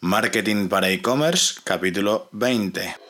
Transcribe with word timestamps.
Marketing 0.00 0.68
para 0.68 0.92
e-commerce, 0.92 1.58
capítulo 1.64 2.28
20. 2.30 3.07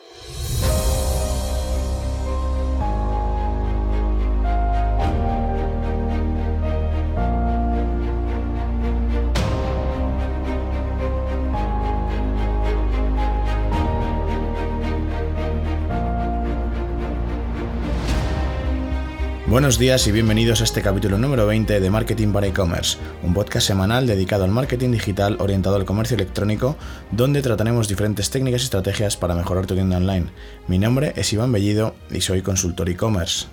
Buenos 19.49 19.79
días 19.79 20.05
y 20.05 20.11
bienvenidos 20.11 20.61
a 20.61 20.63
este 20.63 20.83
capítulo 20.83 21.17
número 21.17 21.47
20 21.47 21.79
de 21.79 21.89
Marketing 21.89 22.27
para 22.27 22.45
e-commerce, 22.45 22.99
un 23.23 23.33
podcast 23.33 23.65
semanal 23.65 24.05
dedicado 24.05 24.43
al 24.43 24.51
marketing 24.51 24.91
digital 24.91 25.37
orientado 25.39 25.75
al 25.75 25.85
comercio 25.85 26.13
electrónico, 26.13 26.77
donde 27.09 27.41
trataremos 27.41 27.87
diferentes 27.87 28.29
técnicas 28.29 28.61
y 28.61 28.65
estrategias 28.65 29.17
para 29.17 29.33
mejorar 29.33 29.65
tu 29.65 29.73
tienda 29.73 29.97
online. 29.97 30.27
Mi 30.67 30.77
nombre 30.77 31.13
es 31.15 31.33
Iván 31.33 31.51
Bellido 31.51 31.95
y 32.11 32.21
soy 32.21 32.43
consultor 32.43 32.91
e-commerce. 32.91 33.47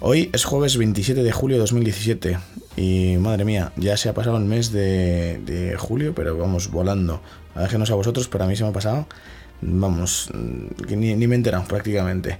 Hoy 0.00 0.30
es 0.32 0.46
jueves 0.46 0.78
27 0.78 1.22
de 1.22 1.32
julio 1.32 1.56
de 1.56 1.60
2017 1.60 2.38
y 2.76 3.18
madre 3.18 3.44
mía, 3.44 3.72
ya 3.76 3.98
se 3.98 4.08
ha 4.08 4.14
pasado 4.14 4.38
el 4.38 4.44
mes 4.44 4.72
de, 4.72 5.76
julio, 5.78 6.14
pero 6.14 6.38
vamos 6.38 6.70
volando. 6.70 7.20
Sé 7.68 7.76
a 7.76 7.96
vosotros, 7.96 8.28
pero 8.28 8.44
a 8.44 8.46
mí 8.46 8.56
se 8.56 8.62
me 8.62 8.70
ha 8.70 8.72
pasado, 8.72 9.08
vamos, 9.60 10.30
ni, 10.88 11.14
ni 11.14 11.26
me 11.26 11.34
he 11.34 11.36
enterado 11.36 11.64
prácticamente. 11.64 12.38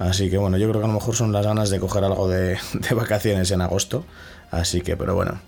Así 0.00 0.30
que 0.30 0.38
bueno, 0.38 0.56
yo 0.56 0.66
creo 0.70 0.80
que 0.80 0.86
a 0.86 0.88
lo 0.88 0.94
mejor 0.94 1.14
son 1.14 1.30
las 1.30 1.44
ganas 1.44 1.68
de 1.68 1.78
coger 1.78 2.04
algo 2.04 2.26
de, 2.26 2.58
vacaciones 2.96 3.50
en 3.50 3.60
agosto. 3.60 4.06
Así 4.50 4.80
que, 4.80 4.96
pero 4.96 5.14
bueno. 5.14 5.42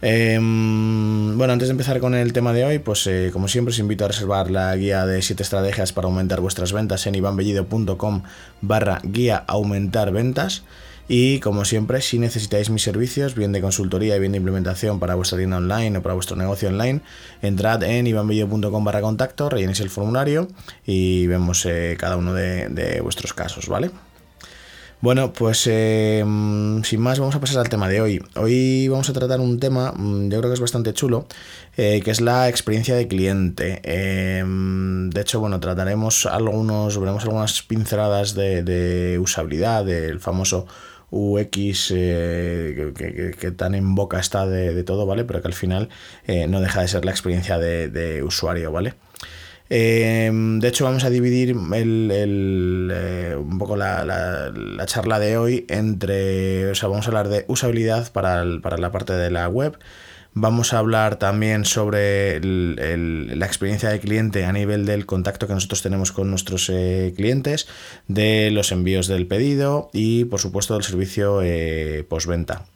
Em, 0.00 1.36
bueno, 1.36 1.52
antes 1.52 1.68
de 1.68 1.72
empezar 1.72 1.98
con 1.98 2.14
el 2.14 2.32
tema 2.32 2.52
de 2.52 2.64
hoy, 2.64 2.78
pues 2.78 3.06
eh, 3.08 3.30
como 3.32 3.48
siempre 3.48 3.72
os 3.72 3.78
invito 3.80 4.04
a 4.04 4.08
reservar 4.08 4.50
la 4.50 4.74
guía 4.76 5.06
de 5.06 5.22
7 5.22 5.42
estrategias 5.42 5.92
para 5.92 6.06
aumentar 6.06 6.40
vuestras 6.40 6.72
ventas 6.72 7.06
en 7.06 7.16
ivanbellido.com 7.16 8.22
barra 8.60 9.00
guía 9.02 9.44
aumentar 9.46 10.12
ventas. 10.12 10.62
Y 11.10 11.40
como 11.40 11.64
siempre, 11.64 12.02
si 12.02 12.18
necesitáis 12.18 12.68
mis 12.68 12.82
servicios, 12.82 13.34
bien 13.34 13.50
de 13.50 13.62
consultoría 13.62 14.14
y 14.14 14.20
bien 14.20 14.32
de 14.32 14.38
implementación 14.38 15.00
para 15.00 15.14
vuestra 15.14 15.38
tienda 15.38 15.56
online 15.56 15.96
o 15.98 16.02
para 16.02 16.14
vuestro 16.14 16.36
negocio 16.36 16.68
online, 16.68 17.00
entrad 17.40 17.82
en 17.82 18.06
ivanbello.com 18.06 18.84
barra 18.84 19.00
contacto, 19.00 19.48
rellenéis 19.48 19.80
el 19.80 19.88
formulario 19.88 20.48
y 20.84 21.26
vemos 21.26 21.64
eh, 21.64 21.96
cada 21.98 22.18
uno 22.18 22.34
de, 22.34 23.00
vuestros 23.02 23.32
casos, 23.32 23.68
¿vale? 23.68 23.90
Bueno, 25.00 25.32
pues 25.32 25.64
eh, 25.68 26.24
sin 26.82 27.00
más 27.00 27.20
vamos 27.20 27.36
a 27.36 27.40
pasar 27.40 27.58
al 27.60 27.68
tema 27.68 27.88
de 27.88 28.00
hoy. 28.00 28.20
Hoy 28.34 28.88
vamos 28.88 29.08
a 29.08 29.12
tratar 29.12 29.38
un 29.38 29.60
tema, 29.60 29.92
mm, 29.92 30.28
yo 30.28 30.38
creo 30.38 30.50
que 30.50 30.54
es 30.54 30.60
bastante 30.60 30.92
chulo, 30.92 31.26
eh, 31.76 32.00
que 32.04 32.10
es 32.10 32.20
la 32.20 32.48
experiencia 32.48 32.96
de 32.96 33.06
cliente. 33.06 33.80
de 33.84 35.20
hecho, 35.20 35.38
bueno, 35.38 35.60
trataremos 35.60 36.26
algunos, 36.26 36.98
veremos 36.98 37.22
algunas 37.24 37.62
pinceladas 37.62 38.34
de, 38.34 39.18
usabilidad 39.22 39.84
del 39.84 40.18
famoso 40.18 40.66
UX 41.10 41.92
eh, 41.94 42.92
que, 43.38 43.50
tan 43.52 43.74
en 43.74 43.94
boca 43.94 44.18
está 44.18 44.46
de, 44.46 44.82
todo, 44.84 45.06
¿vale? 45.06 45.24
Pero 45.24 45.40
que 45.40 45.48
al 45.48 45.54
final 45.54 45.88
eh, 46.26 46.46
no 46.48 46.60
deja 46.60 46.82
de 46.82 46.88
ser 46.88 47.04
la 47.04 47.10
experiencia 47.10 47.58
de, 47.58 48.22
usuario, 48.22 48.72
¿vale? 48.72 48.94
Eh, 49.70 50.30
de 50.32 50.68
hecho, 50.68 50.84
vamos 50.84 51.04
a 51.04 51.10
dividir 51.10 51.54
un 51.54 51.68
poco 53.58 53.76
la, 53.76 54.84
charla 54.86 55.18
de 55.18 55.36
hoy 55.36 55.66
entre, 55.68 56.72
vamos 56.82 57.06
a 57.06 57.08
hablar 57.08 57.28
de 57.28 57.44
usabilidad 57.48 58.10
para, 58.12 58.44
la 58.44 58.92
parte 58.92 59.12
de 59.12 59.30
la 59.30 59.48
web, 59.48 59.78
Vamos 60.34 60.72
a 60.72 60.78
hablar 60.78 61.16
también 61.16 61.64
sobre 61.64 62.38
la 62.40 63.46
experiencia 63.46 63.88
de 63.88 63.98
cliente 63.98 64.44
a 64.44 64.52
nivel 64.52 64.86
del 64.86 65.04
contacto 65.04 65.48
que 65.48 65.54
nosotros 65.54 65.82
tenemos 65.82 66.12
con 66.12 66.30
nuestros 66.30 66.70
eh, 66.70 67.12
clientes, 67.16 67.66
de 68.06 68.50
los 68.52 68.70
envíos 68.70 69.08
del 69.08 69.26
pedido 69.26 69.90
y 69.92 70.26
por 70.26 70.38
supuesto 70.38 70.74
del 70.74 70.84
servicio 70.84 71.40
eh, 71.42 72.04
postventa. 72.08 72.66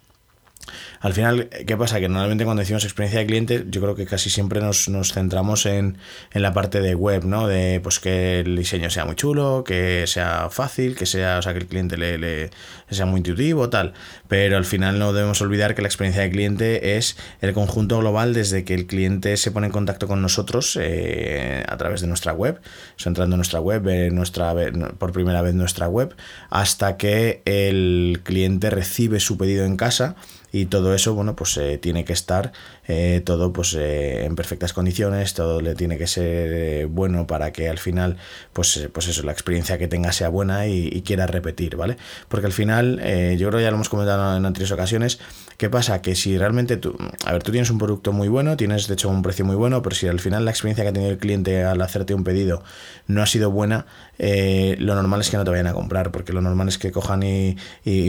Al 1.00 1.12
final, 1.12 1.48
¿qué 1.66 1.76
pasa? 1.76 1.98
Que 1.98 2.08
normalmente 2.08 2.44
cuando 2.44 2.60
decimos 2.60 2.84
experiencia 2.84 3.20
de 3.20 3.26
cliente, 3.26 3.66
yo 3.68 3.80
creo 3.80 3.94
que 3.94 4.06
casi 4.06 4.30
siempre 4.30 4.60
nos, 4.60 4.88
centramos 5.12 5.66
en, 5.66 5.98
la 6.32 6.52
parte 6.52 6.80
de 6.80 6.94
web, 6.94 7.24
¿no? 7.24 7.48
De 7.48 7.80
pues 7.82 7.98
que 7.98 8.40
el 8.40 8.56
diseño 8.56 8.88
sea 8.88 9.04
muy 9.04 9.16
chulo, 9.16 9.64
que 9.64 10.06
sea 10.06 10.48
fácil, 10.50 10.94
que 10.94 11.06
sea, 11.06 11.38
o 11.38 11.42
sea, 11.42 11.52
que 11.52 11.58
el 11.60 11.66
cliente 11.66 11.96
le, 11.96 12.50
sea 12.90 13.06
muy 13.06 13.18
intuitivo, 13.18 13.68
tal. 13.68 13.94
Pero 14.28 14.56
al 14.56 14.64
final 14.64 14.98
no 14.98 15.12
debemos 15.12 15.40
olvidar 15.42 15.74
que 15.74 15.82
la 15.82 15.88
experiencia 15.88 16.22
de 16.22 16.30
cliente 16.30 16.96
es 16.96 17.16
el 17.40 17.52
conjunto 17.52 17.98
global 17.98 18.32
desde 18.32 18.64
que 18.64 18.74
el 18.74 18.86
cliente 18.86 19.36
se 19.36 19.50
pone 19.50 19.66
en 19.66 19.72
contacto 19.72 20.06
con 20.06 20.22
nosotros 20.22 20.78
eh, 20.80 21.64
a 21.68 21.76
través 21.76 22.00
de 22.00 22.06
nuestra 22.06 22.32
web, 22.32 22.60
entrando 23.04 23.34
en 23.34 23.38
nuestra 23.38 23.60
web, 23.60 23.82
nuestra, 24.12 24.54
por 24.98 25.12
primera 25.12 25.42
vez 25.42 25.54
nuestra 25.54 25.88
web, 25.88 26.14
hasta 26.50 26.96
que 26.96 27.42
el 27.44 28.20
cliente 28.22 28.70
recibe 28.70 29.18
su 29.18 29.36
pedido 29.36 29.64
en 29.64 29.76
casa 29.76 30.16
y 30.52 30.66
todo 30.66 30.94
eso, 30.94 31.14
bueno, 31.14 31.34
pues 31.34 31.56
eh, 31.56 31.78
tiene 31.78 32.04
que 32.04 32.12
estar 32.12 32.52
eh, 32.86 33.22
todo 33.24 33.52
pues 33.52 33.74
eh, 33.74 34.24
en 34.26 34.36
perfectas 34.36 34.74
condiciones, 34.74 35.32
todo 35.32 35.62
le 35.62 35.74
tiene 35.74 35.96
que 35.96 36.06
ser 36.06 36.86
bueno 36.88 37.26
para 37.26 37.52
que 37.52 37.70
al 37.70 37.78
final, 37.78 38.18
pues, 38.52 38.88
pues 38.92 39.08
eso, 39.08 39.22
la 39.22 39.32
experiencia 39.32 39.78
que 39.78 39.88
tenga 39.88 40.12
sea 40.12 40.28
buena 40.28 40.66
y, 40.66 41.02
quiera 41.02 41.26
repetir, 41.26 41.76
¿vale? 41.76 41.96
Porque 42.28 42.46
al 42.46 42.52
final, 42.52 42.98
yo 43.36 43.48
creo 43.48 43.60
ya 43.60 43.70
lo 43.70 43.76
hemos 43.76 43.88
comentado 43.88 44.36
en 44.36 44.46
anteriores 44.46 44.70
ocasiones, 44.70 45.18
¿qué 45.62 45.70
pasa? 45.70 46.02
Que 46.02 46.16
si 46.16 46.36
realmente 46.36 46.76
tú, 46.76 46.96
a 47.24 47.30
ver, 47.30 47.44
tú 47.44 47.52
tienes 47.52 47.70
un 47.70 47.78
producto 47.78 48.12
muy 48.12 48.26
bueno, 48.26 48.56
tienes 48.56 48.88
de 48.88 48.94
hecho 48.94 49.08
un 49.08 49.22
precio 49.22 49.44
muy 49.44 49.54
bueno, 49.54 49.80
pero 49.80 49.94
si 49.94 50.08
al 50.08 50.18
final 50.18 50.44
la 50.44 50.50
experiencia 50.50 50.82
que 50.82 50.90
ha 50.90 50.92
tenido 50.92 51.12
el 51.12 51.18
cliente 51.18 51.62
al 51.62 51.80
hacerte 51.82 52.14
un 52.14 52.24
pedido 52.24 52.64
no 53.06 53.22
ha 53.22 53.26
sido 53.26 53.52
buena, 53.52 53.86
lo 54.18 54.94
normal 54.96 55.20
es 55.20 55.30
que 55.30 55.36
no 55.36 55.44
te 55.44 55.50
vayan 55.50 55.68
a 55.68 55.72
comprar, 55.72 56.10
porque 56.10 56.32
lo 56.32 56.40
normal 56.40 56.66
es 56.66 56.78
que 56.78 56.90
cojan 56.90 57.22
y, 57.22 57.56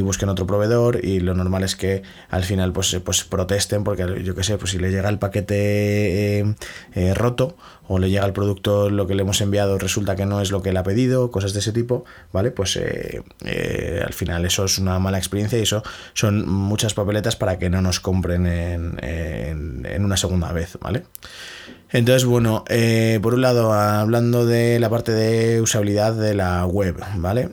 busquen 0.01 0.29
otro 0.29 0.47
proveedor 0.47 1.05
y 1.05 1.19
lo 1.19 1.35
normal 1.35 1.63
es 1.63 1.75
que 1.75 2.01
al 2.29 2.43
final 2.43 2.73
pues, 2.73 2.99
pues 3.05 3.23
protesten 3.23 3.83
porque 3.83 4.23
yo 4.23 4.33
qué 4.33 4.43
sé, 4.43 4.57
pues 4.57 4.71
si 4.71 4.79
le 4.79 4.89
llega 4.89 5.09
el 5.09 5.19
paquete 5.19 6.39
eh, 6.39 6.55
eh, 6.95 7.13
roto 7.13 7.55
o 7.87 7.99
le 7.99 8.09
llega 8.09 8.25
el 8.25 8.33
producto 8.33 8.89
lo 8.89 9.07
que 9.07 9.15
le 9.15 9.23
hemos 9.23 9.41
enviado 9.41 9.77
resulta 9.77 10.15
que 10.15 10.25
no 10.25 10.41
es 10.41 10.51
lo 10.51 10.61
que 10.61 10.71
le 10.71 10.79
ha 10.79 10.83
pedido, 10.83 11.31
cosas 11.31 11.53
de 11.53 11.59
ese 11.59 11.73
tipo, 11.73 12.05
¿vale? 12.31 12.51
Pues 12.51 12.77
eh, 12.77 13.21
al 14.05 14.13
final 14.13 14.45
eso 14.45 14.65
es 14.65 14.77
una 14.79 14.99
mala 14.99 15.17
experiencia 15.17 15.59
y 15.59 15.63
eso 15.63 15.83
son 16.13 16.47
muchas 16.47 16.93
papeletas 16.93 17.35
para 17.43 17.59
que 17.59 17.69
no 17.69 17.81
nos 17.81 17.99
compren 17.99 18.47
en, 18.47 20.05
una 20.05 20.15
segunda 20.15 20.53
vez, 20.53 20.77
¿vale? 20.79 21.03
Entonces, 21.91 22.23
bueno, 22.23 22.63
por 23.21 23.33
un 23.33 23.41
lado, 23.41 23.73
hablando 23.73 24.45
de 24.45 24.79
la 24.79 24.89
parte 24.89 25.11
de 25.11 25.59
usabilidad 25.59 26.13
de 26.13 26.35
la 26.35 26.65
web, 26.65 26.95
¿vale? 27.17 27.49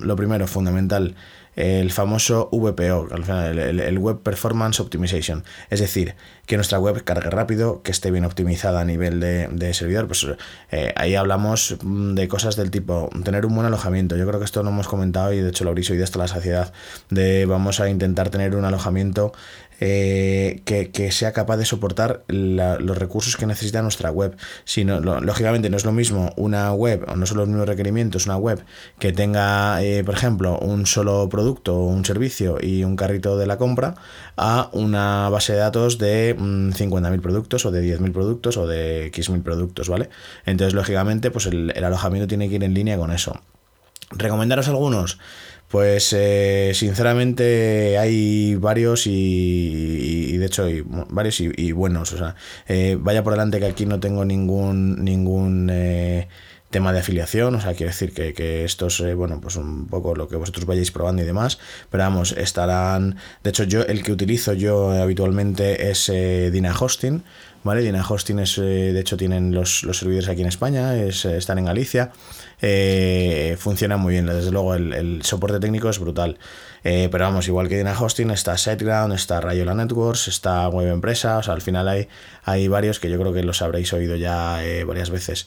lo 0.00 0.14
primero, 0.14 0.46
fundamental, 0.46 1.16
el 1.56 1.90
famoso 1.90 2.48
VPO, 2.50 3.08
el, 3.12 3.98
Web 3.98 4.20
Performance 4.22 4.80
Optimization. 4.80 5.44
Es 5.70 5.80
decir, 5.80 6.14
que 6.46 6.56
nuestra 6.56 6.78
web 6.78 7.04
cargue 7.04 7.30
rápido, 7.30 7.82
que 7.82 7.90
esté 7.90 8.10
bien 8.10 8.24
optimizada 8.24 8.80
a 8.80 8.84
nivel 8.84 9.20
de, 9.20 9.74
servidor. 9.74 10.06
Pues 10.06 10.26
eh, 10.70 10.92
ahí 10.96 11.14
hablamos 11.14 11.76
mm, 11.82 12.14
de 12.14 12.28
cosas 12.28 12.56
del 12.56 12.70
tipo 12.70 13.10
tener 13.24 13.46
un 13.46 13.54
buen 13.54 13.66
alojamiento. 13.66 14.16
Yo 14.16 14.26
creo 14.26 14.38
que 14.38 14.44
esto 14.44 14.62
lo 14.62 14.70
hemos 14.70 14.88
comentado 14.88 15.32
y 15.32 15.40
de 15.40 15.50
hecho 15.50 15.64
lo 15.64 15.70
habréis 15.70 15.90
oído 15.90 16.04
hasta 16.04 16.18
la 16.18 16.28
saciedad. 16.28 16.72
De 17.10 17.46
vamos 17.46 17.80
a 17.80 17.88
intentar 17.88 18.30
tener 18.30 18.56
un 18.56 18.64
alojamiento 18.64 19.32
eh, 19.80 20.62
que, 20.64 21.12
sea 21.12 21.32
capaz 21.32 21.56
de 21.56 21.64
soportar 21.64 22.24
los 22.28 22.98
recursos 22.98 23.36
que 23.36 23.46
necesita 23.46 23.82
nuestra 23.82 24.10
web. 24.10 24.36
Si 24.64 24.84
lógicamente 24.84 25.70
no 25.70 25.76
es 25.76 25.84
lo 25.84 25.92
mismo 25.92 26.32
una 26.36 26.72
web, 26.72 27.04
o 27.08 27.16
no 27.16 27.26
son 27.26 27.38
los 27.38 27.48
mismos 27.48 27.66
requerimientos, 27.66 28.26
una 28.26 28.36
web 28.36 28.64
que 28.98 29.12
tenga, 29.12 29.82
eh, 29.82 30.04
por 30.04 30.14
ejemplo, 30.14 30.58
un 30.58 30.86
solo 30.86 31.28
producto 31.28 31.78
un 31.78 32.04
servicio 32.04 32.58
y 32.60 32.84
un 32.84 32.96
carrito 32.96 33.36
de 33.36 33.46
la 33.46 33.58
compra, 33.58 33.94
a 34.36 34.70
una 34.72 35.28
base 35.28 35.52
de 35.52 35.58
datos 35.58 35.98
de 35.98 36.36
50.000 36.36 37.18
mm, 37.18 37.20
productos 37.20 37.66
o 37.66 37.70
de 37.70 37.98
10.000 37.98 38.12
productos 38.12 38.56
o 38.56 38.66
de 38.66 39.06
X.000 39.06 39.42
productos, 39.42 39.88
¿vale? 39.88 40.10
Entonces, 40.46 40.74
lógicamente, 40.74 41.30
pues 41.30 41.46
el 41.46 41.84
alojamiento 41.84 42.28
tiene 42.28 42.48
que 42.48 42.56
ir 42.56 42.64
en 42.64 42.74
línea 42.74 42.96
con 42.96 43.12
eso. 43.12 43.40
¿Recomendaros 44.14 44.68
algunos? 44.68 45.18
Pues 45.72 46.12
eh, 46.12 46.72
sinceramente 46.74 47.96
hay 47.96 48.56
varios 48.56 49.06
y, 49.06 50.36
de 50.36 50.44
hecho 50.44 50.64
hay 50.64 50.84
varios 50.84 51.40
y, 51.40 51.72
buenos. 51.72 52.12
O 52.12 52.18
sea, 52.18 52.34
eh, 52.68 52.98
vaya 53.00 53.24
por 53.24 53.32
delante 53.32 53.58
que 53.58 53.64
aquí 53.64 53.86
no 53.86 53.98
tengo 53.98 54.26
ningún 54.26 55.02
ningún 55.02 55.70
eh, 55.72 56.28
tema 56.72 56.92
de 56.92 56.98
afiliación, 56.98 57.54
o 57.54 57.60
sea, 57.60 57.74
quiere 57.74 57.92
decir 57.92 58.12
que, 58.12 58.64
esto 58.64 58.88
es, 58.88 59.14
bueno, 59.14 59.40
pues 59.40 59.56
un 59.56 59.86
poco 59.86 60.16
lo 60.16 60.26
que 60.26 60.36
vosotros 60.36 60.66
vayáis 60.66 60.90
probando 60.90 61.22
y 61.22 61.24
demás, 61.24 61.58
pero 61.90 62.02
vamos, 62.02 62.32
estarán, 62.32 63.16
de 63.44 63.50
hecho 63.50 63.64
yo, 63.64 63.82
el 63.82 64.02
que 64.02 64.10
utilizo 64.10 64.54
yo 64.54 64.90
habitualmente 64.90 65.90
es 65.90 66.08
eh, 66.08 66.50
Dina 66.50 66.74
Hosting, 66.76 67.22
¿vale? 67.64 67.82
Dina 67.82 68.04
Hosting 68.06 68.38
es, 68.40 68.56
de 68.56 68.98
hecho 68.98 69.16
tienen 69.16 69.54
los, 69.54 69.80
servidores 69.92 70.28
aquí 70.28 70.42
en 70.42 70.48
España, 70.48 70.96
están 70.96 71.58
en 71.58 71.66
Galicia, 71.66 72.12
funciona 73.58 73.96
muy 73.96 74.12
bien, 74.14 74.26
desde 74.26 74.50
luego 74.50 74.74
el, 74.74 75.20
soporte 75.22 75.60
técnico 75.60 75.88
es 75.88 75.98
brutal. 75.98 76.38
Eh, 76.84 77.08
pero 77.12 77.24
vamos, 77.24 77.46
igual 77.46 77.68
que 77.68 77.76
Dina 77.76 77.98
Hosting, 77.98 78.30
está 78.30 78.58
SiteGround, 78.58 79.14
está 79.14 79.40
Rayola 79.40 79.74
Networks, 79.74 80.28
está 80.28 80.68
Web 80.68 80.92
Empresa, 80.92 81.38
o 81.38 81.42
sea, 81.42 81.54
al 81.54 81.62
final 81.62 81.88
hay, 81.88 82.08
hay 82.44 82.66
varios 82.68 82.98
que 82.98 83.08
yo 83.08 83.18
creo 83.20 83.32
que 83.32 83.42
los 83.42 83.62
habréis 83.62 83.92
oído 83.92 84.16
ya 84.16 84.64
eh, 84.64 84.84
varias 84.84 85.10
veces. 85.10 85.46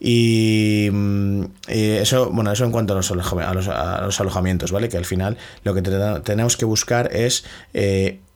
Mm, 0.00 1.44
y, 1.68 1.90
eso, 1.90 2.30
bueno, 2.30 2.50
eso 2.50 2.64
en 2.64 2.72
cuanto 2.72 2.94
a 2.94 2.96
los, 2.96 4.18
alojamientos, 4.20 4.72
¿vale? 4.72 4.88
Que 4.88 4.96
al 4.96 5.04
final 5.04 5.36
lo 5.62 5.74
que 5.74 5.82
tenemos 5.82 6.56
que 6.56 6.64
buscar 6.64 7.14
es 7.14 7.44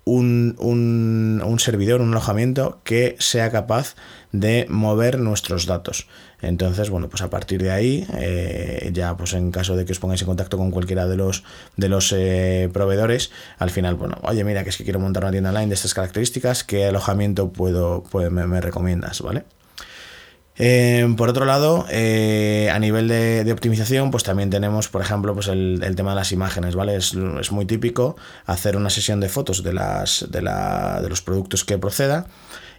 eh, 0.07 0.55
un, 0.59 1.43
un, 1.45 1.59
servidor, 1.59 2.01
un 2.01 2.13
alojamiento 2.13 2.81
que 2.85 3.17
sea 3.19 3.51
capaz 3.51 3.97
de 4.33 4.67
mover 4.69 5.19
nuestros 5.19 5.67
datos. 5.67 6.09
Entonces, 6.43 6.91
bueno, 6.91 7.09
pues 7.09 7.23
a 7.23 7.31
partir 7.31 7.63
de 7.63 7.71
ahí, 7.71 8.07
eh, 8.15 8.91
ya 8.93 9.17
pues 9.17 9.33
en 9.33 9.51
caso 9.51 9.75
de 9.75 9.85
que 9.85 9.93
os 9.93 9.99
pongáis 9.99 10.21
en 10.21 10.27
contacto 10.27 10.59
con 10.59 10.71
cualquiera 10.71 11.07
de 11.07 11.17
los, 11.17 11.45
de 11.77 11.89
los 11.89 12.13
eh, 12.15 12.69
proveedores, 12.73 13.31
al 13.59 13.71
final, 13.71 13.95
bueno, 13.95 14.19
oye, 14.23 14.45
mira, 14.45 14.63
que 14.63 14.71
es 14.71 14.77
que 14.77 14.85
quiero 14.85 15.01
montar 15.01 15.25
una 15.25 15.33
tienda 15.33 15.51
online 15.51 15.69
de 15.69 15.75
estas 15.75 15.95
características, 15.95 16.63
¿qué 16.63 16.87
alojamiento 16.87 17.51
puedo, 17.51 18.05
me, 18.31 18.61
recomiendas? 18.61 19.23
¿Vale? 19.23 19.45
Eh, 20.59 21.07
por 21.17 21.29
otro 21.29 21.45
lado, 21.45 21.87
a 21.87 22.79
nivel 22.79 23.09
de, 23.09 23.53
optimización, 23.53 24.11
pues 24.11 24.25
también 24.25 24.51
tenemos, 24.51 24.89
por 24.89 25.03
ejemplo, 25.03 25.35
pues 25.35 25.49
el, 25.49 25.81
tema 25.97 26.11
de 26.11 26.17
las 26.17 26.33
imágenes, 26.33 26.75
¿vale? 26.75 26.97
Es, 26.97 27.15
muy 27.51 27.67
típico 27.67 28.17
hacer 28.47 28.77
una 28.77 28.91
sesión 28.91 29.21
de 29.21 29.29
fotos 29.29 29.63
de, 29.63 29.73
las, 29.73 30.27
de, 30.31 30.43
la, 30.43 31.01
de 31.03 31.09
los 31.09 31.23
productos 31.23 31.65
que 31.65 31.79
proceda 31.79 32.27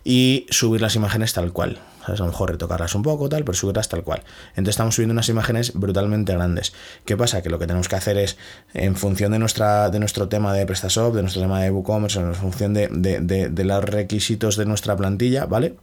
y 0.04 0.46
subir 0.50 0.80
las 0.80 0.96
imágenes 0.96 1.34
tal 1.34 1.52
cual. 1.52 1.80
A 2.06 2.14
lo 2.14 2.28
mejor 2.28 2.52
retocarlas 2.52 2.96
un 2.96 3.04
poco, 3.04 3.28
tal, 3.28 3.44
pero 3.44 3.58
subirlas 3.58 3.90
tal 3.90 4.04
cual. 4.04 4.24
Entonces 4.52 4.70
estamos 4.70 4.96
subiendo 4.96 5.12
unas 5.12 5.28
imágenes 5.28 5.74
brutalmente 5.74 6.32
grandes. 6.32 6.72
¿Qué 7.04 7.18
pasa? 7.18 7.42
Que 7.42 7.50
lo 7.50 7.60
que 7.60 7.68
tenemos 7.68 7.90
que 7.90 7.98
hacer 7.98 8.18
es, 8.18 8.38
en 8.74 8.96
función 8.96 9.34
de, 9.34 9.40
nuestra, 9.40 9.90
de 9.90 10.00
nuestro 10.00 10.30
tema 10.30 10.54
de 10.54 10.66
PrestaShop, 10.66 11.14
de 11.14 11.24
nuestro 11.24 11.42
tema 11.42 11.62
de 11.62 11.72
WooCommerce, 11.72 12.22
en 12.22 12.36
función 12.36 12.74
de, 12.74 12.88
de 12.88 13.64
los 13.66 13.84
requisitos 13.84 14.56
de 14.56 14.66
nuestra 14.66 14.96
plantilla, 14.96 15.46
¿vale? 15.46 15.76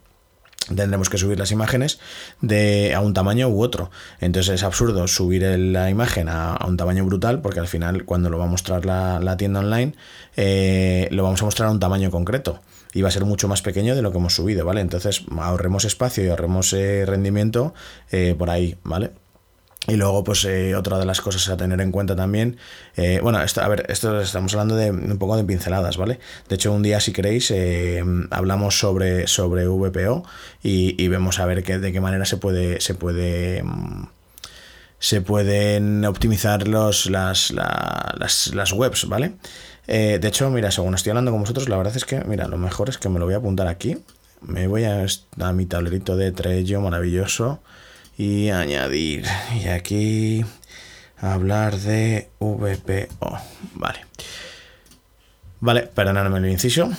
Tendremos 0.67 1.09
que 1.09 1.19
subir 1.19 1.39
las 1.39 1.51
imágenes 1.51 1.99
de, 2.41 2.95
a 2.95 3.01
un 3.01 3.15
tamaño 3.15 3.49
u 3.49 3.63
otro. 3.63 3.91
Entonces 4.21 4.55
es 4.55 4.63
absurdo 4.63 5.07
subir 5.09 5.43
la 5.43 5.91
imagen 5.91 6.29
a, 6.29 6.59
un 6.67 6.77
tamaño 6.77 7.05
brutal 7.05 7.41
porque 7.41 7.61
al 7.61 7.69
final 7.69 8.05
cuando 8.05 8.31
lo 8.31 8.39
va 8.39 8.45
a 8.45 8.49
mostrar 8.49 8.85
la, 8.85 9.37
tienda 9.37 9.61
online 9.61 9.95
eh, 10.37 11.09
lo 11.11 11.23
vamos 11.23 11.43
a 11.43 11.45
mostrar 11.45 11.69
a 11.69 11.73
un 11.73 11.81
tamaño 11.81 12.11
concreto 12.11 12.61
y 12.93 13.03
va 13.03 13.09
a 13.09 13.13
ser 13.13 13.25
mucho 13.25 13.49
más 13.49 13.61
pequeño 13.61 13.97
de 13.97 14.03
lo 14.03 14.13
que 14.13 14.19
hemos 14.19 14.35
subido, 14.35 14.65
¿vale? 14.65 14.81
Entonces 14.81 15.25
ahorremos 15.39 15.85
espacio 15.85 16.25
y 16.25 16.29
ahorremos 16.29 16.73
eh, 16.73 17.05
rendimiento 17.05 17.75
eh, 18.13 18.37
por 18.39 18.51
ahí, 18.51 18.77
¿vale? 18.85 19.11
Y 19.87 19.97
luego, 19.97 20.25
pues 20.25 20.45
eh, 20.47 20.75
otra 20.75 20.99
de 20.99 21.05
las 21.05 21.21
cosas 21.21 21.49
a 21.49 21.57
tener 21.57 21.81
en 21.81 21.93
cuenta 21.93 22.17
también, 22.17 22.57
bueno, 23.23 23.43
esto, 23.43 23.61
a 23.61 23.69
ver, 23.69 23.85
esto 23.91 24.19
estamos 24.21 24.53
hablando 24.55 24.77
de 24.77 24.91
un 24.91 25.19
poco 25.19 25.37
de 25.37 25.45
pinceladas, 25.45 25.99
¿vale? 25.99 26.21
De 26.49 26.55
hecho, 26.55 26.73
un 26.73 26.83
día, 26.83 27.01
si 27.01 27.13
queréis, 27.13 27.53
hablamos 28.31 28.79
sobre, 28.79 29.27
sobre 29.27 29.69
VPO 29.69 30.25
y, 30.63 31.09
vemos 31.09 31.39
a 31.39 31.45
ver 31.45 31.63
qué, 31.63 31.79
de 31.79 31.93
qué 31.93 32.01
manera 32.01 32.25
se 32.25 32.39
puede, 32.39 32.81
se 32.81 32.95
puede, 32.95 33.63
mm, 33.63 34.07
se 34.99 35.21
pueden 35.21 36.03
optimizar 36.07 36.67
los, 36.67 37.11
las, 37.11 37.51
las, 37.51 38.55
las 38.55 38.73
webs, 38.73 39.07
¿vale? 39.07 39.35
Eh, 39.87 40.19
de 40.21 40.29
hecho, 40.29 40.49
mira, 40.51 40.71
según 40.71 40.95
estoy 40.95 41.11
hablando 41.11 41.31
con 41.31 41.41
vosotros, 41.41 41.69
la 41.69 41.77
verdad 41.77 41.97
es 41.97 42.05
que, 42.05 42.23
mira, 42.25 42.49
lo 42.49 42.57
mejor 42.57 42.89
es 42.89 42.99
que 42.99 43.09
me 43.09 43.19
lo 43.19 43.27
voy 43.27 43.35
a 43.35 43.39
apuntar 43.39 43.67
aquí. 43.67 43.99
Me 44.41 44.67
voy 44.67 44.85
a, 44.85 45.05
a 45.41 45.53
mi 45.53 45.67
tablerito 45.67 46.17
de 46.17 46.33
Trello 46.33 46.81
maravilloso 46.81 47.61
y 48.17 48.51
añadir. 48.51 49.25
Y 49.63 49.69
aquí 49.69 50.45
hablar 51.19 51.77
de 51.79 52.29
VPO. 52.41 53.39
Vale. 53.75 54.01
Vale, 55.65 55.89
perdonadme 55.95 56.41
el 56.41 56.51
inciso. 56.51 56.91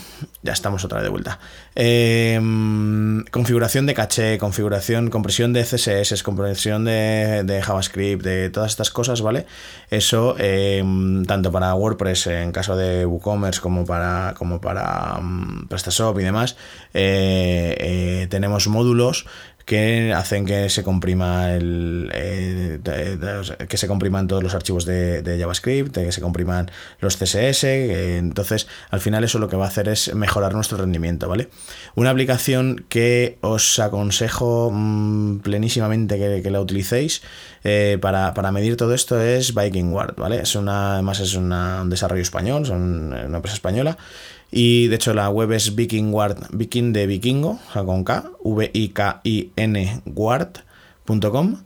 Ya 0.41 0.53
estamos 0.53 0.83
otra 0.83 0.97
vez 0.97 1.03
de 1.03 1.09
vuelta. 1.11 1.39
Em, 1.75 3.23
configuración 3.25 3.85
de 3.85 3.93
caché, 3.93 4.39
configuración, 4.39 5.11
compresión 5.11 5.53
de 5.53 5.63
CSS, 5.63 6.23
compresión 6.23 6.83
de, 6.83 7.61
JavaScript, 7.63 8.23
de 8.23 8.49
todas 8.49 8.71
estas 8.71 8.89
cosas, 8.89 9.21
¿vale? 9.21 9.45
Eso, 9.91 10.35
em, 10.39 11.25
tanto 11.25 11.51
para 11.51 11.75
WordPress 11.75 12.25
en 12.25 12.51
caso 12.51 12.75
de 12.75 13.05
WooCommerce 13.05 13.61
como 13.61 13.85
para, 13.85 14.33
como 14.35 14.59
para 14.59 15.19
um, 15.19 15.67
PrestaShop 15.67 16.17
y 16.19 16.23
demás, 16.23 16.57
eh, 16.95 17.75
eh, 17.79 18.27
tenemos 18.31 18.67
módulos 18.67 19.27
que 19.65 20.13
hacen 20.13 20.45
que 20.45 20.69
se 20.69 20.83
comprima 20.83 21.53
el 21.53 22.11
eh, 22.13 22.79
que 23.67 23.77
se 23.77 23.87
compriman 23.87 24.27
todos 24.27 24.43
los 24.43 24.53
archivos 24.53 24.85
de, 24.85 25.37
JavaScript, 25.39 25.93
que 25.95 26.11
se 26.11 26.21
compriman 26.21 26.69
los 26.99 27.17
CSS, 27.17 27.63
entonces 27.63 28.67
al 28.91 29.01
final 29.01 29.23
eso 29.23 29.39
lo 29.39 29.49
que 29.49 29.55
va 29.55 29.65
a 29.65 29.67
hacer 29.67 29.89
es 29.89 30.13
mejorar 30.13 30.53
nuestro 30.53 30.77
rendimiento, 30.77 31.27
¿vale? 31.27 31.49
Una 31.95 32.11
aplicación 32.11 32.85
que 32.89 33.39
os 33.41 33.79
aconsejo 33.79 34.69
mm, 34.71 35.39
plenísimamente 35.39 36.17
que, 36.17 36.51
la 36.51 36.61
utilicéis 36.61 37.23
eh, 37.63 37.97
para, 37.99 38.51
medir 38.51 38.77
todo 38.77 38.93
esto 38.93 39.19
es 39.19 39.55
VikingWard, 39.55 40.15
¿vale? 40.15 40.41
Es 40.41 40.55
una, 40.55 40.93
además 40.93 41.19
es 41.19 41.33
un 41.33 41.89
desarrollo 41.89 42.21
español, 42.21 42.67
son 42.67 43.13
una 43.13 43.37
empresa 43.37 43.55
española 43.55 43.97
y 44.51 44.87
de 44.87 44.95
hecho 44.95 45.13
la 45.13 45.29
web 45.29 45.51
es 45.51 45.75
vikingward, 45.75 46.47
viking 46.51 46.93
de 46.93 47.07
vikingo, 47.07 47.59
con 47.73 48.03
K, 48.03 48.31
V-I-K-I-N 48.43 50.01
ward.com. 50.05 51.57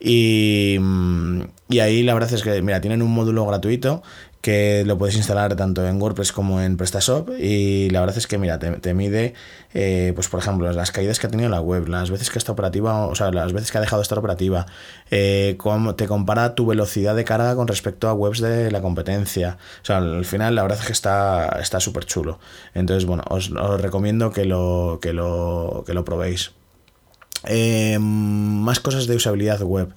Y, 0.00 0.76
mm, 0.78 1.42
y 1.70 1.78
ahí 1.80 2.02
la 2.04 2.14
verdad 2.14 2.32
es 2.32 2.42
que, 2.42 2.62
mira, 2.62 2.80
tienen 2.80 3.02
un 3.02 3.12
módulo 3.12 3.44
gratuito 3.46 4.02
que 4.40 4.84
lo 4.86 4.96
puedes 4.96 5.16
instalar 5.16 5.56
tanto 5.56 5.86
en 5.86 6.00
WordPress 6.00 6.32
como 6.32 6.60
en 6.60 6.76
PrestaShop 6.76 7.30
y 7.38 7.90
la 7.90 8.00
verdad 8.00 8.16
es 8.18 8.26
que 8.26 8.38
mira, 8.38 8.58
te, 8.58 8.94
mide, 8.94 9.34
eh, 9.74 10.12
pues 10.14 10.28
por 10.28 10.40
ejemplo, 10.40 10.70
las 10.72 10.92
caídas 10.92 11.18
que 11.18 11.26
ha 11.26 11.30
tenido 11.30 11.48
la 11.48 11.60
web, 11.60 11.88
las 11.88 12.10
veces 12.10 12.30
que 12.30 12.38
está 12.38 12.52
operativa, 12.52 13.06
o 13.06 13.14
sea, 13.14 13.32
las 13.32 13.52
veces 13.52 13.72
que 13.72 13.78
ha 13.78 13.80
dejado 13.80 14.00
de 14.00 14.04
estar 14.04 14.18
operativa, 14.18 14.66
eh, 15.10 15.58
te 15.96 16.06
compara 16.06 16.54
tu 16.54 16.66
velocidad 16.66 17.16
de 17.16 17.24
carga 17.24 17.56
con 17.56 17.66
respecto 17.66 18.08
a 18.08 18.14
webs 18.14 18.40
de 18.40 18.70
la 18.70 18.80
competencia. 18.80 19.58
O 19.82 19.84
sea, 19.84 19.98
al 19.98 20.24
final 20.24 20.54
la 20.54 20.62
verdad 20.62 20.78
es 20.80 20.86
que 20.86 20.92
está 20.92 21.80
súper 21.80 22.04
chulo. 22.04 22.38
Entonces, 22.74 23.06
bueno, 23.06 23.24
os, 23.28 23.50
recomiendo 23.80 24.30
que 24.32 24.44
lo, 24.44 24.98
que 25.02 25.12
lo, 25.12 25.82
que 25.86 25.94
lo 25.94 26.04
probéis. 26.04 26.52
Eh, 27.44 27.98
más 28.00 28.80
cosas 28.80 29.06
de 29.06 29.16
usabilidad 29.16 29.60
web. 29.62 29.92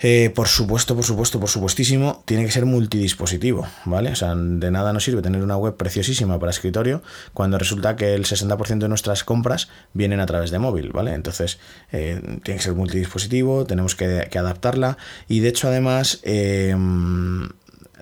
Eh, 0.00 0.30
por 0.34 0.46
supuesto, 0.46 0.94
por 0.94 1.04
supuesto, 1.04 1.40
por 1.40 1.48
supuestísimo, 1.48 2.22
tiene 2.24 2.44
que 2.44 2.52
ser 2.52 2.66
multidispositivo, 2.66 3.66
¿vale? 3.84 4.10
O 4.10 4.14
sea, 4.14 4.34
de 4.34 4.70
nada 4.70 4.92
nos 4.92 5.02
sirve 5.02 5.22
tener 5.22 5.42
una 5.42 5.56
web 5.56 5.76
preciosísima 5.76 6.38
para 6.38 6.50
escritorio 6.50 7.02
cuando 7.34 7.58
resulta 7.58 7.96
que 7.96 8.14
el 8.14 8.24
60% 8.24 8.78
de 8.78 8.88
nuestras 8.88 9.24
compras 9.24 9.68
vienen 9.94 10.20
a 10.20 10.26
través 10.26 10.50
de 10.50 10.60
móvil, 10.60 10.90
¿vale? 10.92 11.14
Entonces, 11.14 11.58
eh, 11.90 12.20
tiene 12.44 12.58
que 12.58 12.64
ser 12.64 12.74
multidispositivo, 12.74 13.66
tenemos 13.66 13.96
que, 13.96 14.28
adaptarla 14.38 14.98
y 15.26 15.40
de 15.40 15.48
hecho, 15.48 15.66
además, 15.66 16.20
eh, 16.22 16.76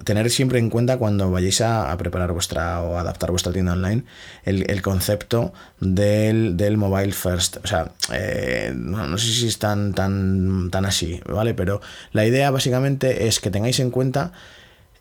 tener 0.04 0.30
siempre 0.30 0.58
en 0.58 0.70
cuenta 0.70 0.98
cuando 0.98 1.30
vayáis 1.30 1.60
a, 1.60 1.96
preparar 1.96 2.32
vuestra 2.32 2.82
o 2.82 2.98
adaptar 2.98 3.30
vuestra 3.30 3.52
tienda 3.52 3.72
online 3.72 4.04
el, 4.44 4.82
concepto 4.82 5.52
del, 5.80 6.76
mobile 6.76 7.12
first. 7.12 7.58
O 7.64 7.66
sea, 7.66 7.92
eh, 8.12 8.72
no, 8.74 9.18
sé 9.18 9.32
si 9.32 9.48
es 9.48 9.58
tan, 9.58 9.94
tan, 9.94 10.70
tan 10.70 10.84
así, 10.84 11.20
¿vale? 11.26 11.54
Pero 11.54 11.80
la 12.12 12.26
idea 12.26 12.50
básicamente 12.50 13.26
es 13.26 13.40
que 13.40 13.50
tengáis 13.50 13.80
en 13.80 13.90
cuenta 13.90 14.32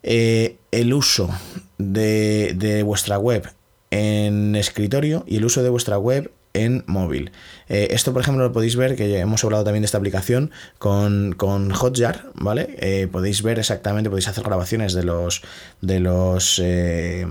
eh, 0.02 0.56
el 0.70 0.92
uso 0.94 1.30
de, 1.78 2.54
de 2.56 2.82
vuestra 2.82 3.18
web 3.18 3.50
en 3.90 4.56
escritorio 4.56 5.24
y 5.26 5.36
el 5.36 5.44
uso 5.44 5.62
de 5.62 5.68
vuestra 5.68 5.98
web 5.98 6.30
en 6.56 6.84
móvil. 6.86 7.30
Eh, 7.68 7.88
esto, 7.90 8.12
por 8.12 8.22
ejemplo, 8.22 8.44
lo 8.44 8.52
podéis 8.52 8.76
ver, 8.76 8.96
que 8.96 9.18
hemos 9.18 9.42
hablado 9.44 9.64
también 9.64 9.82
de 9.82 9.86
esta 9.86 9.98
aplicación 9.98 10.50
con, 10.78 11.34
con 11.36 11.70
Hotjar, 11.70 12.30
¿vale? 12.34 12.76
Eh, 12.78 13.08
podéis 13.10 13.42
ver 13.42 13.58
exactamente, 13.58 14.08
podéis 14.08 14.28
hacer 14.28 14.44
grabaciones 14.44 14.94
de 14.94 15.02
los 15.02 15.42
de 15.80 16.00
los 16.00 16.60
eh, 16.62 17.26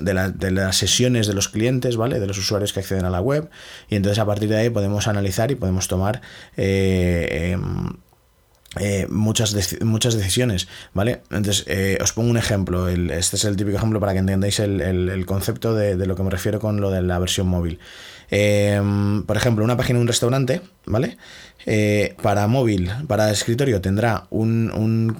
de, 0.00 0.50
las 0.50 0.76
sesiones 0.76 1.26
de 1.26 1.32
los 1.32 1.48
clientes, 1.48 1.96
¿vale? 1.96 2.20
De 2.20 2.26
los 2.26 2.38
usuarios 2.38 2.72
que 2.72 2.80
acceden 2.80 3.04
a 3.04 3.10
la 3.10 3.20
web. 3.20 3.48
Y 3.88 3.96
entonces 3.96 4.18
a 4.18 4.26
partir 4.26 4.48
de 4.48 4.58
ahí 4.58 4.70
podemos 4.70 5.08
analizar 5.08 5.50
y 5.50 5.54
podemos 5.54 5.88
tomar 5.88 6.20
em, 6.56 7.92
muchas, 9.08 9.56
muchas 9.82 10.14
decisiones, 10.14 10.68
¿vale? 10.94 11.22
Entonces, 11.30 11.66
os 12.00 12.12
pongo 12.12 12.30
un 12.30 12.36
ejemplo. 12.36 12.88
este 12.88 13.36
es 13.36 13.44
el 13.44 13.56
típico 13.56 13.78
ejemplo 13.78 14.00
para 14.00 14.12
que 14.12 14.18
entendáis 14.18 14.60
el, 14.60 15.24
concepto 15.26 15.74
de, 15.74 15.96
lo 16.06 16.14
que 16.14 16.22
me 16.22 16.30
refiero 16.30 16.60
con 16.60 16.80
lo 16.80 16.90
de 16.90 17.02
la 17.02 17.18
versión 17.18 17.48
móvil. 17.48 17.78
Em, 18.30 19.24
por 19.24 19.36
ejemplo, 19.36 19.64
una 19.64 19.76
página 19.76 19.98
de 19.98 20.02
un 20.02 20.08
restaurante, 20.08 20.62
¿vale? 20.86 21.16
Eh, 21.66 22.14
para 22.22 22.46
móvil, 22.46 22.90
para 23.06 23.30
escritorio 23.30 23.80
tendrá 23.80 24.26
un, 24.30 24.70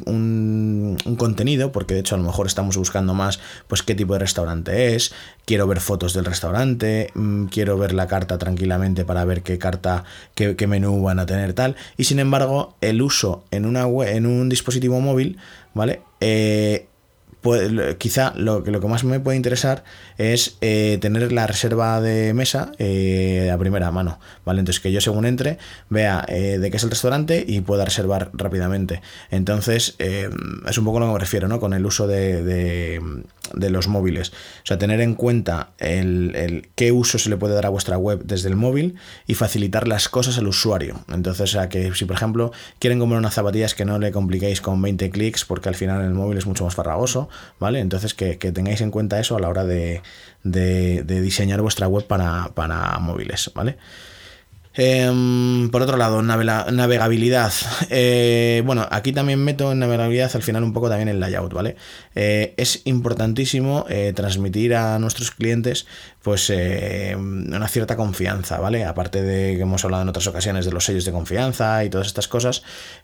un, 0.06 1.16
contenido, 1.16 1.70
porque 1.70 1.94
de 1.94 2.00
hecho 2.00 2.14
a 2.14 2.18
lo 2.18 2.24
mejor 2.24 2.46
estamos 2.46 2.78
buscando 2.78 3.12
más 3.12 3.40
pues 3.66 3.82
qué 3.82 3.94
tipo 3.94 4.14
de 4.14 4.20
restaurante 4.20 4.94
es, 4.94 5.12
quiero 5.44 5.66
ver 5.66 5.80
fotos 5.80 6.14
del 6.14 6.24
restaurante, 6.24 7.10
mm, 7.14 7.46
quiero 7.46 7.76
ver 7.76 7.92
la 7.92 8.06
carta 8.06 8.38
tranquilamente 8.38 9.04
para 9.04 9.24
ver 9.26 9.42
qué 9.42 9.58
carta, 9.58 10.04
qué, 10.34 10.56
qué 10.56 10.66
menú 10.66 11.02
van 11.02 11.18
a 11.18 11.26
tener 11.26 11.52
tal, 11.52 11.76
y 11.98 12.04
sin 12.04 12.20
embargo 12.20 12.74
el 12.80 13.02
uso 13.02 13.44
en, 13.50 13.66
una 13.66 13.82
en 14.08 14.24
un 14.24 14.48
dispositivo 14.48 14.98
móvil, 15.00 15.36
¿vale? 15.74 16.00
Eh, 16.20 16.86
quizá 17.98 18.32
lo, 18.36 18.60
lo, 18.60 18.80
que 18.80 18.86
más 18.88 19.04
me 19.04 19.20
puede 19.20 19.36
interesar 19.36 19.84
es 20.18 20.56
eh, 20.60 20.98
tener 21.00 21.32
la 21.32 21.46
reserva 21.46 22.00
de 22.00 22.34
mesa 22.34 22.72
eh, 22.78 23.50
a 23.52 23.58
primera 23.58 23.90
mano, 23.90 24.18
¿vale? 24.44 24.60
Entonces 24.60 24.80
que 24.80 24.92
yo 24.92 25.00
según 25.00 25.26
entre 25.26 25.58
vea 25.88 26.24
eh, 26.28 26.58
de 26.58 26.70
qué 26.70 26.76
es 26.76 26.84
el 26.84 26.90
restaurante 26.90 27.44
y 27.46 27.60
pueda 27.60 27.84
reservar 27.84 28.30
rápidamente. 28.32 29.02
Entonces 29.30 29.96
es 29.98 30.78
un 30.78 30.84
poco 30.84 31.00
lo 31.00 31.06
que 31.06 31.12
me 31.12 31.18
refiero, 31.18 31.48
¿no? 31.48 31.60
Con 31.60 31.72
el 31.72 31.86
uso 31.86 32.06
de, 32.06 32.42
de, 32.42 33.70
los 33.70 33.88
móviles. 33.88 34.30
O 34.30 34.66
sea, 34.66 34.78
tener 34.78 35.00
en 35.00 35.14
cuenta 35.14 35.70
el, 35.78 36.34
el, 36.36 36.68
qué 36.74 36.92
uso 36.92 37.18
se 37.18 37.30
le 37.30 37.36
puede 37.36 37.54
dar 37.54 37.66
a 37.66 37.68
vuestra 37.68 37.96
web 37.96 38.22
desde 38.24 38.48
el 38.48 38.56
móvil 38.56 38.96
y 39.26 39.34
facilitar 39.34 39.88
las 39.88 40.08
cosas 40.08 40.38
al 40.38 40.46
usuario. 40.46 41.04
Entonces, 41.12 41.50
sea, 41.50 41.68
que 41.68 41.94
si 41.94 42.04
por 42.04 42.16
ejemplo 42.16 42.52
quieren 42.78 42.98
comprar 42.98 43.18
unas 43.18 43.34
zapatillas 43.34 43.74
que 43.74 43.84
no 43.84 43.98
le 43.98 44.12
compliquéis 44.12 44.60
con 44.60 44.80
20 44.80 45.10
clics 45.10 45.44
porque 45.44 45.68
al 45.68 45.74
final 45.74 46.02
el 46.02 46.12
móvil 46.12 46.38
es 46.38 46.46
mucho 46.46 46.64
más 46.64 46.74
farragoso, 46.74 47.29
¿vale? 47.58 47.80
Entonces 47.80 48.14
que, 48.14 48.36
tengáis 48.36 48.80
en 48.80 48.90
cuenta 48.90 49.20
eso 49.20 49.36
a 49.36 49.40
la 49.40 49.48
hora 49.48 49.64
de, 49.64 50.02
diseñar 50.42 51.60
vuestra 51.60 51.88
web 51.88 52.06
para, 52.06 52.98
móviles, 53.00 53.50
¿vale? 53.54 53.76
Em, 54.72 55.68
por 55.70 55.82
otro 55.82 55.96
lado, 55.96 56.22
navegabilidad. 56.22 57.52
Eh, 57.92 58.62
bueno, 58.64 58.86
aquí 58.90 59.12
también 59.12 59.42
meto 59.42 59.72
en 59.72 59.80
navegabilidad 59.80 60.30
al 60.34 60.42
final 60.42 60.62
un 60.62 60.72
poco 60.72 60.88
también 60.88 61.08
el 61.08 61.18
layout, 61.18 61.52
¿vale? 61.52 61.76
Eh, 62.14 62.54
es 62.56 62.82
importantísimo 62.84 63.84
eh, 63.88 64.12
transmitir 64.14 64.74
a 64.74 64.98
nuestros 64.98 65.32
clientes 65.32 65.86
pues 66.22 66.50
una 66.50 67.66
cierta 67.68 67.96
confianza, 67.96 68.60
¿vale? 68.60 68.84
Aparte 68.84 69.22
de 69.22 69.56
que 69.56 69.62
hemos 69.62 69.84
hablado 69.84 70.02
en 70.04 70.08
otras 70.10 70.26
ocasiones 70.26 70.64
de 70.66 70.72
los 70.72 70.84
sellos 70.84 71.04
de 71.04 71.12
confianza 71.12 71.84
y 71.84 71.90
todas 71.90 72.06
estas 72.06 72.28
cosas, 72.28 72.62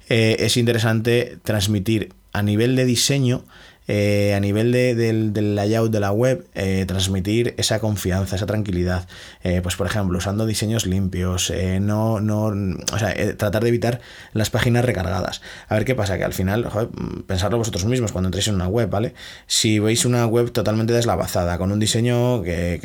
es 0.09 0.57
interesante 0.57 1.39
transmitir 1.43 2.13
a 2.33 2.43
nivel 2.43 2.77
de 2.77 2.85
diseño 2.85 3.45
eh, 3.89 4.35
a 4.35 4.41
nivel 4.41 4.73
del, 4.73 5.55
layout 5.55 5.93
de 5.93 6.01
la 6.01 6.13
web, 6.13 6.47
eh, 6.55 6.85
transmitir 6.87 7.55
esa 7.57 7.79
confianza, 7.79 8.37
esa 8.37 8.47
tranquilidad. 8.47 9.07
Eh, 9.43 9.61
pues 9.63 9.77
por 9.77 9.87
ejemplo, 9.87 10.19
usando 10.19 10.47
diseños 10.47 10.87
limpios, 10.87 11.53
no, 11.81 12.21
no, 12.21 12.47
o 12.47 12.99
sea, 12.99 13.15
tratar 13.37 13.63
de 13.63 13.69
evitar 13.69 14.01
las 14.33 14.51
páginas 14.51 14.85
recargadas. 14.85 15.41
A 15.69 15.75
ver 15.75 15.85
qué 15.85 15.95
pasa, 15.95 16.19
que 16.19 16.25
al 16.25 16.33
final, 16.33 16.67
joder, 16.67 16.89
pensarlo 17.27 17.59
vosotros 17.59 17.85
mismos 17.85 18.13
cuando 18.13 18.29
entréis 18.29 18.49
en 18.49 18.57
una 18.57 18.69
web, 18.69 18.91
¿vale? 18.91 19.15
Si 19.47 19.79
veis 19.79 20.05
una 20.05 20.27
web 20.27 20.51
totalmente 20.53 20.93
deslavazada, 20.93 21.59
con 21.59 21.71
un 21.73 21.79
diseño 21.79 22.43
que, 22.43 22.79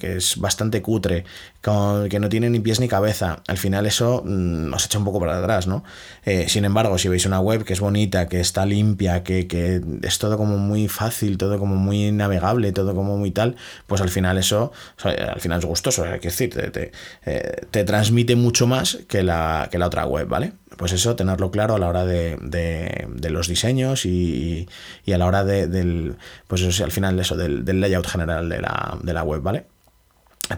que 0.00 0.16
es 0.16 0.36
bastante 0.38 0.82
cutre, 0.82 1.24
que 2.10 2.18
no 2.20 2.28
tiene 2.28 2.50
ni 2.50 2.60
pies 2.60 2.80
ni 2.80 2.88
cabeza. 2.88 3.42
Al 3.46 3.56
final 3.56 3.86
eso 3.86 4.22
mm, 4.24 4.74
os 4.74 4.84
echa 4.84 4.98
un 4.98 5.04
poco 5.04 5.18
para 5.18 5.38
atrás, 5.38 5.66
¿no? 5.66 5.82
Sin 6.46 6.64
embargo, 6.64 6.98
si 6.98 7.08
veis 7.08 7.26
una 7.26 7.40
web 7.40 7.64
que 7.64 7.72
es 7.72 7.80
bonita, 7.80 8.28
que 8.28 8.40
está 8.40 8.66
limpia, 8.66 9.22
que, 9.22 9.80
es 10.02 10.18
todo 10.18 10.33
como 10.36 10.58
muy 10.58 10.88
fácil, 10.88 11.38
todo 11.38 11.58
como 11.58 11.76
muy 11.76 12.12
navegable, 12.12 12.72
todo 12.72 12.94
como 12.94 13.16
muy 13.16 13.30
tal, 13.30 13.56
pues 13.86 14.00
al 14.00 14.10
final 14.10 14.38
eso, 14.38 14.72
al 15.02 15.40
final 15.40 15.58
es 15.60 15.64
gustoso, 15.64 16.04
hay 16.04 16.20
que 16.20 16.28
decir, 16.28 16.50
te, 16.50 16.92
eh, 17.26 17.66
te, 17.70 17.84
transmite 17.84 18.36
mucho 18.36 18.66
más 18.66 18.98
que 19.08 19.22
la, 19.22 19.68
que 19.70 19.78
la 19.78 19.86
otra 19.86 20.06
web, 20.06 20.28
¿vale? 20.28 20.52
Pues 20.76 20.92
eso, 20.92 21.14
tenerlo 21.16 21.50
claro 21.50 21.74
a 21.74 21.78
la 21.78 21.88
hora 21.88 22.04
de, 22.04 22.36
de, 22.40 23.30
los 23.30 23.48
diseños 23.48 24.06
y, 24.06 24.68
y, 25.04 25.12
a 25.12 25.18
la 25.18 25.26
hora 25.26 25.44
de, 25.44 25.66
del, 25.68 26.16
pues 26.48 26.62
eso, 26.62 26.84
al 26.84 26.90
final 26.92 27.18
eso, 27.20 27.36
del, 27.36 27.64
del 27.64 27.80
layout 27.80 28.06
general 28.06 28.48
de 28.48 28.60
la, 28.60 28.98
de 29.02 29.12
la 29.12 29.22
web, 29.22 29.40
¿vale? 29.42 29.66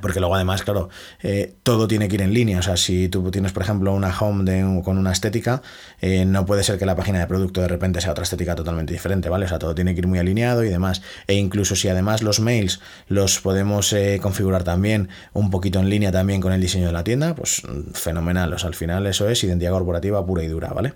Porque 0.01 0.21
luego 0.21 0.35
además, 0.35 0.63
claro, 0.63 0.89
eh, 1.23 1.55
todo 1.63 1.87
tiene 1.87 2.09
que 2.09 2.17
ir 2.17 2.23
en 2.23 2.33
línea. 2.33 2.59
O 2.59 2.63
sea, 2.63 2.77
si 2.77 3.09
tú 3.09 3.31
tienes, 3.31 3.53
por 3.53 3.63
ejemplo, 3.63 3.93
una 3.93 4.17
home 4.19 4.83
con 4.83 4.99
una 4.99 5.13
estética, 5.13 5.63
eh, 6.01 6.25
no 6.25 6.45
puede 6.45 6.63
ser 6.63 6.79
que 6.79 6.87
la 6.87 6.97
página 6.97 7.21
de 7.21 7.27
producto 7.27 7.61
de 7.61 7.69
repente 7.69 8.01
sea 8.01 8.13
otra 8.13 8.25
estética 8.25 8.55
totalmente 8.55 8.93
diferente, 8.93 9.29
¿vale? 9.29 9.47
O 9.47 9.49
sea, 9.49 9.59
todo 9.59 9.75
tiene 9.75 9.95
que 9.95 10.01
ir 10.01 10.07
muy 10.07 10.19
alineado 10.19 10.65
y 10.65 10.69
demás. 10.69 11.03
E 11.27 11.35
incluso 11.35 11.77
si 11.77 11.89
además 11.89 12.23
los 12.23 12.41
mails 12.41 12.81
los 13.09 13.41
podemos 13.41 13.93
eh, 13.93 14.19
configurar 14.23 14.65
también 14.65 15.09
un 15.33 15.51
poquito 15.51 15.79
en 15.79 15.89
línea 15.89 16.13
también 16.13 16.41
con 16.41 16.53
el 16.53 16.61
diseño 16.61 16.87
de 16.87 16.93
la 16.93 17.05
tienda, 17.05 17.35
pues 17.35 17.63
fenomenal. 17.93 18.53
O 18.53 18.59
sea, 18.59 18.69
al 18.69 18.75
final 18.75 19.07
eso 19.07 19.29
es 19.29 19.43
identidad 19.45 19.73
corporativa 19.73 20.25
pura 20.25 20.43
y 20.43 20.49
dura, 20.49 20.69
¿vale? 20.71 20.95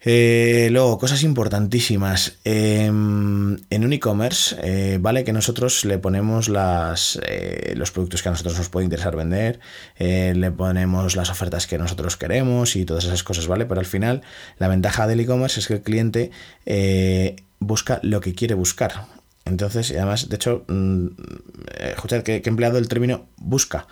Eh, 0.00 0.68
luego, 0.70 0.98
cosas 0.98 1.22
importantísimas. 1.22 2.38
Em, 2.44 3.56
en 3.70 3.84
un 3.84 3.92
e-commerce, 3.92 4.56
eh, 4.62 4.98
vale 5.00 5.24
que 5.24 5.32
nosotros 5.32 5.84
le 5.84 5.98
ponemos 5.98 6.48
las, 6.48 7.18
eh, 7.26 7.74
los 7.76 7.90
productos 7.90 8.22
que 8.22 8.28
a 8.28 8.32
nosotros 8.32 8.56
nos 8.58 8.68
puede 8.68 8.84
interesar 8.84 9.16
vender, 9.16 9.58
le 9.98 10.50
ponemos 10.52 11.16
las 11.16 11.30
ofertas 11.30 11.66
que 11.66 11.78
nosotros 11.78 12.16
queremos 12.16 12.76
y 12.76 12.84
todas 12.84 13.04
esas 13.04 13.22
cosas, 13.24 13.46
¿vale? 13.48 13.66
Pero 13.66 13.80
al 13.80 13.86
final, 13.86 14.22
la 14.58 14.68
ventaja 14.68 15.06
del 15.06 15.20
e-commerce 15.20 15.60
es 15.60 15.66
que 15.66 15.74
el 15.74 15.82
cliente 15.82 16.30
busca 17.58 17.98
lo 18.02 18.20
que 18.20 18.34
quiere 18.34 18.54
buscar. 18.54 19.06
Entonces, 19.44 19.90
además, 19.90 20.28
de 20.28 20.36
hecho, 20.36 20.64
mm, 20.68 21.06
escuchad 21.80 22.22
que, 22.22 22.42
que 22.42 22.48
he 22.48 22.52
empleado 22.52 22.78
el 22.78 22.86
término 22.86 23.26
busca. 23.36 23.86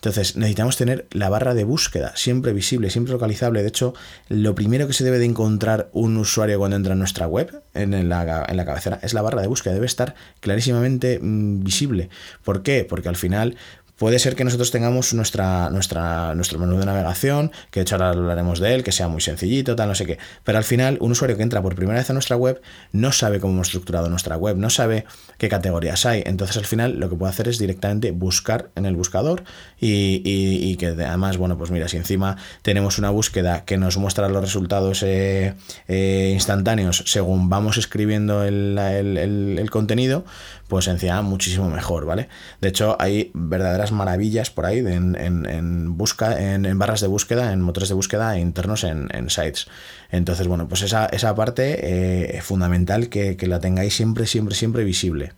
Entonces, 0.00 0.34
necesitamos 0.34 0.78
tener 0.78 1.06
la 1.10 1.28
barra 1.28 1.52
de 1.52 1.64
búsqueda 1.64 2.12
siempre 2.16 2.54
visible, 2.54 2.88
siempre 2.88 3.12
localizable. 3.12 3.60
De 3.60 3.68
hecho, 3.68 3.92
lo 4.30 4.54
primero 4.54 4.86
que 4.86 4.94
se 4.94 5.04
debe 5.04 5.18
de 5.18 5.26
encontrar 5.26 5.90
un 5.92 6.16
usuario 6.16 6.58
cuando 6.58 6.76
entra 6.76 6.94
en 6.94 7.00
nuestra 7.00 7.26
web, 7.26 7.62
en 7.74 8.08
la, 8.08 8.46
en 8.48 8.56
la 8.56 8.64
cabecera, 8.64 8.98
es 9.02 9.12
la 9.12 9.20
barra 9.20 9.42
de 9.42 9.48
búsqueda. 9.48 9.74
Debe 9.74 9.84
estar 9.84 10.14
clarísimamente 10.40 11.18
mm, 11.20 11.62
visible. 11.62 12.08
¿Por 12.44 12.62
qué? 12.62 12.86
Porque 12.88 13.10
al 13.10 13.16
final 13.16 13.56
Puede 14.00 14.18
ser 14.18 14.34
que 14.34 14.44
nosotros 14.44 14.70
tengamos 14.70 15.12
nuestra, 15.12 15.68
nuestro 15.68 16.58
menú 16.58 16.78
de 16.78 16.86
navegación, 16.86 17.52
que 17.70 17.80
de 17.80 17.82
hecho 17.82 17.96
ahora 17.96 18.08
hablaremos 18.08 18.58
de 18.58 18.72
él, 18.74 18.82
que 18.82 18.92
sea 18.92 19.08
muy 19.08 19.20
sencillito, 19.20 19.76
tal, 19.76 19.88
no 19.90 19.94
sé 19.94 20.06
qué. 20.06 20.16
Pero 20.42 20.56
al 20.56 20.64
final, 20.64 20.96
un 21.02 21.12
usuario 21.12 21.36
que 21.36 21.42
entra 21.42 21.60
por 21.60 21.74
primera 21.74 21.98
vez 21.98 22.08
a 22.08 22.14
nuestra 22.14 22.34
web 22.34 22.62
no 22.92 23.12
sabe 23.12 23.40
cómo 23.40 23.52
hemos 23.52 23.66
estructurado 23.66 24.08
nuestra 24.08 24.38
web, 24.38 24.56
no 24.56 24.70
sabe 24.70 25.04
qué 25.36 25.50
categorías 25.50 26.06
hay. 26.06 26.22
Entonces, 26.24 26.56
al 26.56 26.64
final, 26.64 26.98
lo 26.98 27.10
que 27.10 27.16
puede 27.16 27.28
hacer 27.28 27.46
es 27.48 27.58
directamente 27.58 28.10
buscar 28.10 28.70
en 28.74 28.86
el 28.86 28.96
buscador 28.96 29.44
y, 29.78 30.76
que 30.76 30.86
además, 30.86 31.36
bueno, 31.36 31.58
pues 31.58 31.70
mira, 31.70 31.86
si 31.86 31.98
encima 31.98 32.38
tenemos 32.62 32.98
una 32.98 33.10
búsqueda 33.10 33.66
que 33.66 33.76
nos 33.76 33.98
muestra 33.98 34.30
los 34.30 34.40
resultados 34.40 35.02
eh, 35.02 35.52
eh, 35.88 36.30
instantáneos 36.32 37.04
según 37.04 37.50
vamos 37.50 37.76
escribiendo 37.76 38.44
el, 38.44 38.78
el 38.78 39.70
contenido, 39.70 40.24
pues 40.70 40.86
encima 40.86 41.20
muchísimo 41.20 41.68
mejor, 41.68 42.06
¿vale? 42.06 42.28
De 42.60 42.68
hecho, 42.68 42.96
hay 43.00 43.32
verdaderas 43.34 43.90
maravillas 43.90 44.50
por 44.50 44.66
ahí 44.66 44.78
en, 44.78 45.98
busca, 45.98 46.40
en, 46.40 46.78
barras 46.78 47.00
de 47.00 47.08
búsqueda, 47.08 47.52
en 47.52 47.60
motores 47.60 47.88
de 47.88 47.96
búsqueda 47.96 48.38
internos 48.38 48.84
en, 48.84 49.28
sites. 49.28 49.66
Entonces, 50.10 50.46
bueno, 50.46 50.68
pues 50.68 50.82
esa, 50.82 51.06
esa 51.06 51.34
parte 51.34 52.36
eh, 52.36 52.40
fundamental 52.40 53.08
que, 53.08 53.36
la 53.48 53.58
tengáis 53.58 53.94
siempre, 53.94 54.26
siempre, 54.26 54.54
siempre 54.54 54.84
visible. 54.84 55.32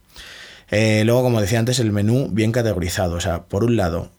Eh, 0.71 1.03
luego, 1.07 1.23
como 1.23 1.41
decía 1.41 1.59
antes, 1.59 1.81
el 1.81 1.93
menú 1.93 2.29
bien 2.31 2.53
categorizado. 2.53 3.15
O 3.17 3.21
sea, 3.21 3.45
por 3.45 3.65
un 3.65 3.77
lado, 3.77 4.11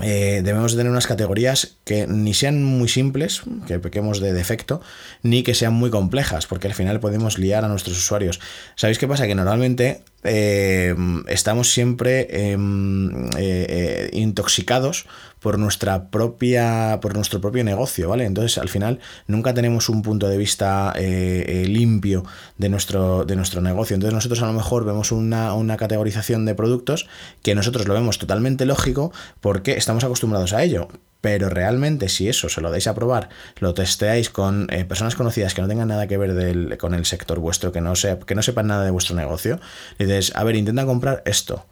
eh, 0.00 0.40
debemos 0.42 0.74
tener 0.74 0.90
unas 0.90 1.06
categorías 1.06 1.76
que 1.84 2.06
ni 2.06 2.32
sean 2.32 2.64
muy 2.64 2.88
simples, 2.88 3.42
que 3.66 3.78
pequemos 3.78 4.20
de 4.20 4.32
defecto, 4.32 4.80
ni 5.22 5.42
que 5.42 5.54
sean 5.54 5.74
muy 5.74 5.90
complejas, 5.90 6.46
porque 6.46 6.66
al 6.66 6.74
final 6.74 6.98
podemos 6.98 7.38
liar 7.38 7.64
a 7.64 7.68
nuestros 7.68 7.98
usuarios. 7.98 8.40
¿Sabéis 8.74 8.98
qué 8.98 9.06
pasa? 9.06 9.26
Que 9.26 9.34
normalmente 9.34 10.02
eh, 10.24 10.94
estamos 11.28 11.72
siempre 11.72 12.52
em, 12.52 13.28
eh, 13.36 14.08
intoxicados 14.12 15.06
por 15.42 15.58
nuestra 15.58 16.10
propia 16.10 16.98
por 17.02 17.14
nuestro 17.14 17.40
propio 17.40 17.64
negocio 17.64 18.08
vale 18.08 18.24
entonces 18.24 18.58
al 18.58 18.68
final 18.68 19.00
nunca 19.26 19.54
tenemos 19.54 19.88
un 19.88 20.02
punto 20.02 20.28
de 20.28 20.38
vista 20.38 20.94
limpio 20.96 22.24
de 22.58 22.68
nuestro 22.68 23.24
de 23.24 23.36
nuestro 23.36 23.60
negocio 23.60 23.94
entonces 23.94 24.14
nosotros 24.14 24.42
a 24.42 24.46
lo 24.46 24.52
mejor 24.52 24.84
vemos 24.84 25.12
una, 25.12 25.54
una 25.54 25.76
categorización 25.76 26.46
de 26.46 26.54
productos 26.54 27.08
que 27.42 27.54
nosotros 27.54 27.88
lo 27.88 27.94
vemos 27.94 28.18
totalmente 28.18 28.64
lógico 28.66 29.12
porque 29.40 29.72
estamos 29.72 30.04
acostumbrados 30.04 30.52
a 30.52 30.62
ello. 30.62 30.88
Pero 31.20 31.48
realmente 31.48 32.08
si 32.08 32.28
eso 32.28 32.48
se 32.48 32.60
lo 32.60 32.70
dais 32.70 32.88
a 32.88 32.94
probar, 32.94 33.28
lo 33.60 33.74
testeáis 33.74 34.28
con 34.28 34.66
eh, 34.72 34.84
personas 34.84 35.14
conocidas 35.14 35.54
que 35.54 35.62
no 35.62 35.68
tengan 35.68 35.86
nada 35.86 36.08
que 36.08 36.18
ver 36.18 36.76
con 36.78 36.94
el 36.94 37.04
sector 37.04 37.38
vuestro, 37.38 37.70
que 37.70 37.80
no, 37.80 37.92
que 38.26 38.34
no 38.34 38.42
sepan 38.42 38.66
nada 38.66 38.84
de 38.84 38.90
vuestro 38.90 39.14
negocio, 39.14 39.60
dices, 40.00 40.32
a 40.34 40.42
ver, 40.42 40.56
intenta 40.56 40.84
comprar 40.84 41.22
esto. 41.24 41.64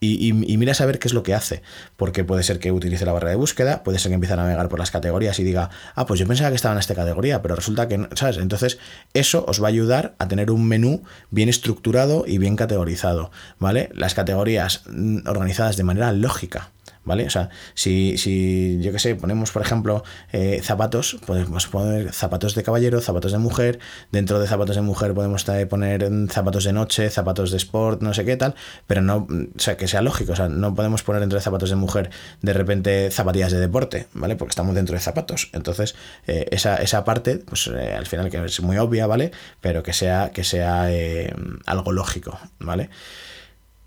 Y, 0.00 0.32
mira 0.32 0.72
a 0.72 0.74
saber 0.74 0.98
qué 0.98 1.08
es 1.08 1.14
lo 1.14 1.22
que 1.22 1.34
hace, 1.34 1.62
porque 1.96 2.24
puede 2.24 2.42
ser 2.42 2.58
que 2.58 2.70
utilice 2.72 3.04
la 3.04 3.12
barra 3.12 3.30
de 3.30 3.36
búsqueda, 3.36 3.82
puede 3.82 3.98
ser 3.98 4.10
que 4.10 4.14
empiece 4.14 4.34
a 4.34 4.36
navegar 4.36 4.68
por 4.68 4.78
las 4.78 4.90
categorías 4.90 5.38
y 5.38 5.44
diga, 5.44 5.70
ah, 5.94 6.06
pues 6.06 6.20
yo 6.20 6.26
pensaba 6.26 6.50
que 6.50 6.56
estaba 6.56 6.74
en 6.74 6.78
esta 6.78 6.94
categoría, 6.94 7.42
pero 7.42 7.56
resulta 7.56 7.88
que 7.88 7.98
no, 7.98 8.08
¿sabes? 8.14 8.38
Entonces, 8.38 8.78
eso 9.14 9.44
os 9.48 9.62
va 9.62 9.66
a 9.66 9.70
ayudar 9.70 10.14
a 10.18 10.28
tener 10.28 10.50
un 10.50 10.66
menú 10.66 11.02
bien 11.30 11.48
estructurado 11.48 12.24
y 12.26 12.38
bien 12.38 12.56
categorizado, 12.56 13.30
¿vale? 13.58 13.90
Las 13.92 14.14
categorías 14.14 14.82
mm, 14.88 15.26
organizadas 15.26 15.76
de 15.76 15.84
manera 15.84 16.12
lógica, 16.12 16.70
¿vale? 17.08 17.26
O 17.26 17.30
sea, 17.30 17.48
si, 17.74 18.16
si 18.18 18.78
yo 18.80 18.92
qué 18.92 18.98
sé, 19.00 19.16
ponemos, 19.16 19.50
por 19.50 19.62
ejemplo, 19.62 20.04
eh, 20.30 20.60
zapatos, 20.62 21.18
podemos 21.26 21.66
poner 21.66 22.12
zapatos 22.12 22.54
de 22.54 22.62
caballero, 22.62 23.00
zapatos 23.00 23.32
de 23.32 23.38
mujer, 23.38 23.80
dentro 24.12 24.38
de 24.38 24.46
zapatos 24.46 24.76
de 24.76 24.82
mujer 24.82 25.14
podemos 25.14 25.44
poner 25.68 26.08
zapatos 26.30 26.64
de 26.64 26.72
noche, 26.72 27.10
zapatos 27.10 27.50
de 27.50 27.56
sport, 27.56 28.02
no 28.02 28.12
sé 28.12 28.24
qué 28.24 28.36
tal, 28.36 28.54
pero 28.86 29.00
no, 29.00 29.26
o 29.28 29.58
sea, 29.58 29.76
que 29.76 29.88
sea 29.88 30.02
lógico, 30.02 30.32
o 30.32 30.36
sea, 30.36 30.48
no 30.48 30.74
podemos 30.74 31.02
poner 31.02 31.20
dentro 31.20 31.38
de 31.38 31.42
zapatos 31.42 31.70
de 31.70 31.76
mujer 31.76 32.10
de 32.42 32.52
repente 32.52 33.10
zapatillas 33.10 33.50
de 33.50 33.58
deporte, 33.58 34.06
¿vale? 34.12 34.36
Porque 34.36 34.50
estamos 34.50 34.74
dentro 34.74 34.94
de 34.94 35.00
zapatos. 35.00 35.48
Entonces, 35.54 35.96
eh, 36.26 36.46
esa, 36.50 36.76
esa 36.76 37.04
parte, 37.04 37.38
pues 37.38 37.68
eh, 37.68 37.94
al 37.96 38.06
final 38.06 38.30
que 38.30 38.44
es 38.44 38.60
muy 38.60 38.76
obvia, 38.76 39.06
¿vale? 39.06 39.32
Pero 39.62 39.82
que 39.82 39.94
sea, 39.94 40.30
que 40.30 40.44
sea 40.44 40.88
algo 41.66 41.92
lógico, 41.92 42.38
¿vale? 42.58 42.90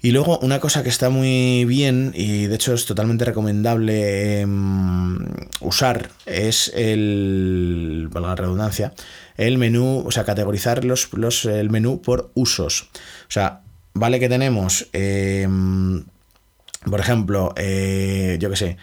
Y 0.04 0.12
luego 0.12 0.40
una 0.40 0.60
cosa 0.60 0.82
que 0.82 0.90
está 0.90 1.10
muy 1.12 1.64
bien 1.66 2.12
y 2.16 2.48
de 2.48 2.56
hecho 2.56 2.74
es 2.74 2.88
totalmente 2.88 3.24
recomendable 3.24 4.42
em, 4.42 5.20
usar 5.60 6.10
es 6.26 6.72
el, 6.74 8.10
para 8.12 8.30
la 8.30 8.36
redundancia, 8.36 8.94
el 9.38 9.60
menú, 9.60 10.04
o 10.06 10.12
sea, 10.12 10.24
categorizar 10.24 10.86
los, 10.86 11.14
los, 11.14 11.46
el 11.46 11.70
menú 11.70 12.02
por 12.02 12.32
usos. 12.34 12.90
O 13.28 13.32
sea, 13.32 13.62
vale 13.94 14.20
que 14.20 14.28
tenemos, 14.28 14.88
em, 14.92 16.04
por 16.84 17.00
ejemplo, 17.00 17.54
eh, 17.56 18.38
yo 18.40 18.50
qué 18.50 18.56
sé, 18.56 18.78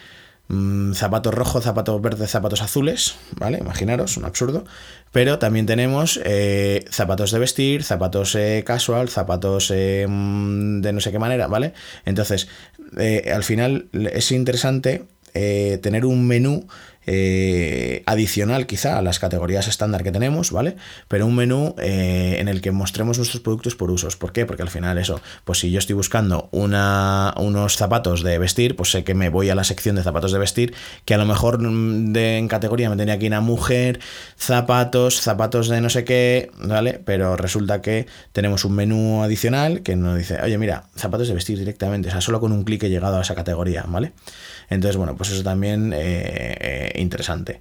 Mm, 0.49 0.95
zapatos 0.95 1.35
rojos, 1.35 1.65
zapatos 1.65 2.01
verdes, 2.01 2.31
zapatos 2.31 2.63
azules, 2.63 3.17
¿vale? 3.37 3.59
Imaginaros, 3.59 4.17
un 4.17 4.25
absurdo. 4.25 4.65
Pero 5.13 5.39
también 5.39 5.67
tenemos 5.67 6.19
eh, 6.25 6.87
zapatos 6.91 7.33
de 7.33 7.39
vestir, 7.39 7.85
zapatos 7.85 8.35
eh, 8.35 8.63
casual, 8.65 9.11
zapatos 9.11 9.71
eh, 9.71 10.07
mm, 10.09 10.81
de 10.81 10.93
no 10.95 11.01
sé 11.01 11.13
qué 11.13 11.19
manera, 11.19 11.49
¿vale? 11.49 11.75
Entonces, 12.07 12.49
al 13.31 13.45
final 13.45 13.91
es 13.93 14.33
interesante 14.33 15.05
tener 15.35 16.07
un 16.07 16.27
menú 16.27 16.67
eh, 17.11 18.03
adicional 18.05 18.67
quizá 18.67 18.99
a 18.99 19.03
las 19.03 19.19
categorías 19.19 19.67
estándar 19.67 20.03
que 20.03 20.13
tenemos, 20.13 20.53
¿vale? 20.53 20.77
Pero 21.09 21.25
un 21.25 21.35
menú 21.37 21.75
eh, 21.79 22.37
en 22.39 22.49
el 22.49 22.61
que 22.61 22.71
mostremos 22.71 23.17
nuestros 23.17 23.43
productos 23.43 23.77
por 23.77 23.91
usos. 23.91 24.17
¿Por 24.19 24.31
qué? 24.33 24.45
Porque 24.45 24.63
al 24.63 24.69
final 24.69 24.99
eso, 24.99 25.19
pues 25.45 25.61
si 25.61 25.71
yo 25.71 25.79
estoy 25.79 25.95
buscando 25.95 26.51
una, 26.53 27.33
unos 27.39 27.79
zapatos 27.79 28.23
de 28.23 28.39
vestir, 28.39 28.77
pues 28.77 28.91
sé 28.91 29.05
que 29.05 29.15
me 29.15 29.31
voy 29.31 29.49
a 29.49 29.55
la 29.55 29.65
sección 29.65 29.97
de 29.97 30.03
zapatos 30.03 30.33
de 30.33 30.39
vestir, 30.39 30.75
que 31.07 31.15
a 31.15 31.17
lo 31.17 31.25
mejor 31.25 31.63
mm, 31.63 32.13
de, 32.13 32.37
en 32.37 32.47
categoría 32.47 32.91
me 32.91 32.97
tenía 32.97 33.15
aquí 33.15 33.27
una 33.27 33.41
mujer, 33.41 34.01
zapatos, 34.37 35.23
zapatos 35.23 35.69
de 35.69 35.81
no 35.81 35.89
sé 35.89 36.05
qué, 36.05 36.51
¿vale? 36.61 37.01
Pero 37.03 37.37
resulta 37.37 37.81
que 37.81 38.07
tenemos 38.33 38.67
un 38.67 38.75
menú 38.75 39.23
adicional 39.23 39.81
que 39.81 39.97
nos 39.97 40.19
dice, 40.19 40.43
oye, 40.43 40.59
mira, 40.59 40.85
zapatos 40.95 41.29
de 41.29 41.33
vestir 41.33 41.59
directamente, 41.59 42.11
o 42.11 42.13
sea, 42.13 42.21
solo 42.21 42.39
con 42.39 42.53
un 42.53 42.65
clic 42.65 42.83
he 42.83 42.91
llegado 42.91 43.17
a 43.17 43.23
esa 43.23 43.35
categoría, 43.35 43.87
¿vale? 43.89 44.13
Entonces, 44.69 44.99
bueno, 44.99 45.17
pues 45.17 45.31
eso 45.31 45.43
también 45.43 45.95
eh, 45.97 46.93
interesante. 47.01 47.61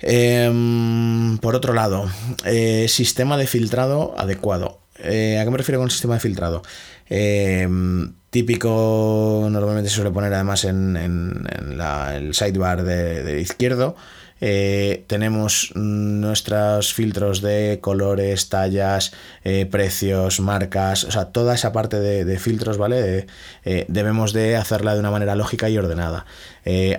Em, 0.00 1.38
por 1.38 1.54
otro 1.54 1.74
lado, 1.74 2.08
eh, 2.44 2.86
sistema 2.88 3.36
de 3.36 3.46
filtrado 3.46 4.14
adecuado. 4.18 4.80
Eh, 4.98 5.38
¿A 5.38 5.44
qué 5.44 5.50
me 5.50 5.58
refiero 5.58 5.78
con 5.78 5.90
sistema 5.90 6.14
de 6.14 6.20
filtrado? 6.20 6.62
Em, 7.08 8.14
típico, 8.30 9.48
normalmente 9.50 9.90
se 9.90 9.96
suele 9.96 10.10
poner 10.10 10.32
además 10.32 10.64
en, 10.64 10.96
el 10.96 12.34
sidebar 12.34 12.82
de 12.82 13.40
izquierdo. 13.40 13.96
Eh, 14.40 15.04
tenemos 15.06 15.72
nuestros 15.74 16.94
filtros 16.94 17.42
de 17.42 17.78
colores, 17.80 18.48
tallas, 18.48 19.12
eh, 19.44 19.66
precios, 19.66 20.40
marcas, 20.40 21.04
o 21.04 21.10
sea, 21.10 21.26
toda 21.26 21.54
esa 21.54 21.72
parte 21.72 22.00
de, 22.00 22.38
filtros, 22.38 22.78
¿vale? 22.78 23.26
Eh, 23.64 23.84
debemos 23.88 24.32
de 24.32 24.56
hacerla 24.56 24.94
de 24.94 25.00
una 25.00 25.10
manera 25.10 25.34
lógica 25.34 25.68
y 25.68 25.76
ordenada. 25.76 26.26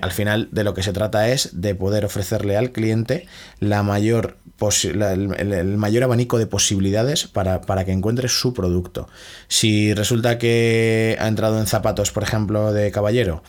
al 0.01 0.11
final 0.11 0.49
de 0.51 0.63
lo 0.63 0.73
que 0.73 0.83
se 0.83 0.93
trata 0.93 1.29
es 1.29 1.61
de 1.61 1.75
poder 1.75 2.05
ofrecerle 2.05 2.57
al 2.57 2.71
cliente 2.71 3.27
la 3.59 3.83
mayor 3.83 4.37
el, 4.83 5.77
mayor 5.77 6.03
abanico 6.03 6.37
de 6.37 6.45
posibilidades 6.45 7.27
para, 7.27 7.61
para, 7.61 7.83
que 7.83 7.91
encuentre 7.91 8.27
su 8.27 8.53
producto. 8.53 9.09
Si 9.47 9.93
resulta 9.93 10.37
que 10.37 11.17
ha 11.19 11.27
entrado 11.27 11.59
en 11.59 11.65
zapatos, 11.65 12.11
por 12.11 12.21
ejemplo, 12.21 12.71
de 12.71 12.91
caballero, 12.91 13.41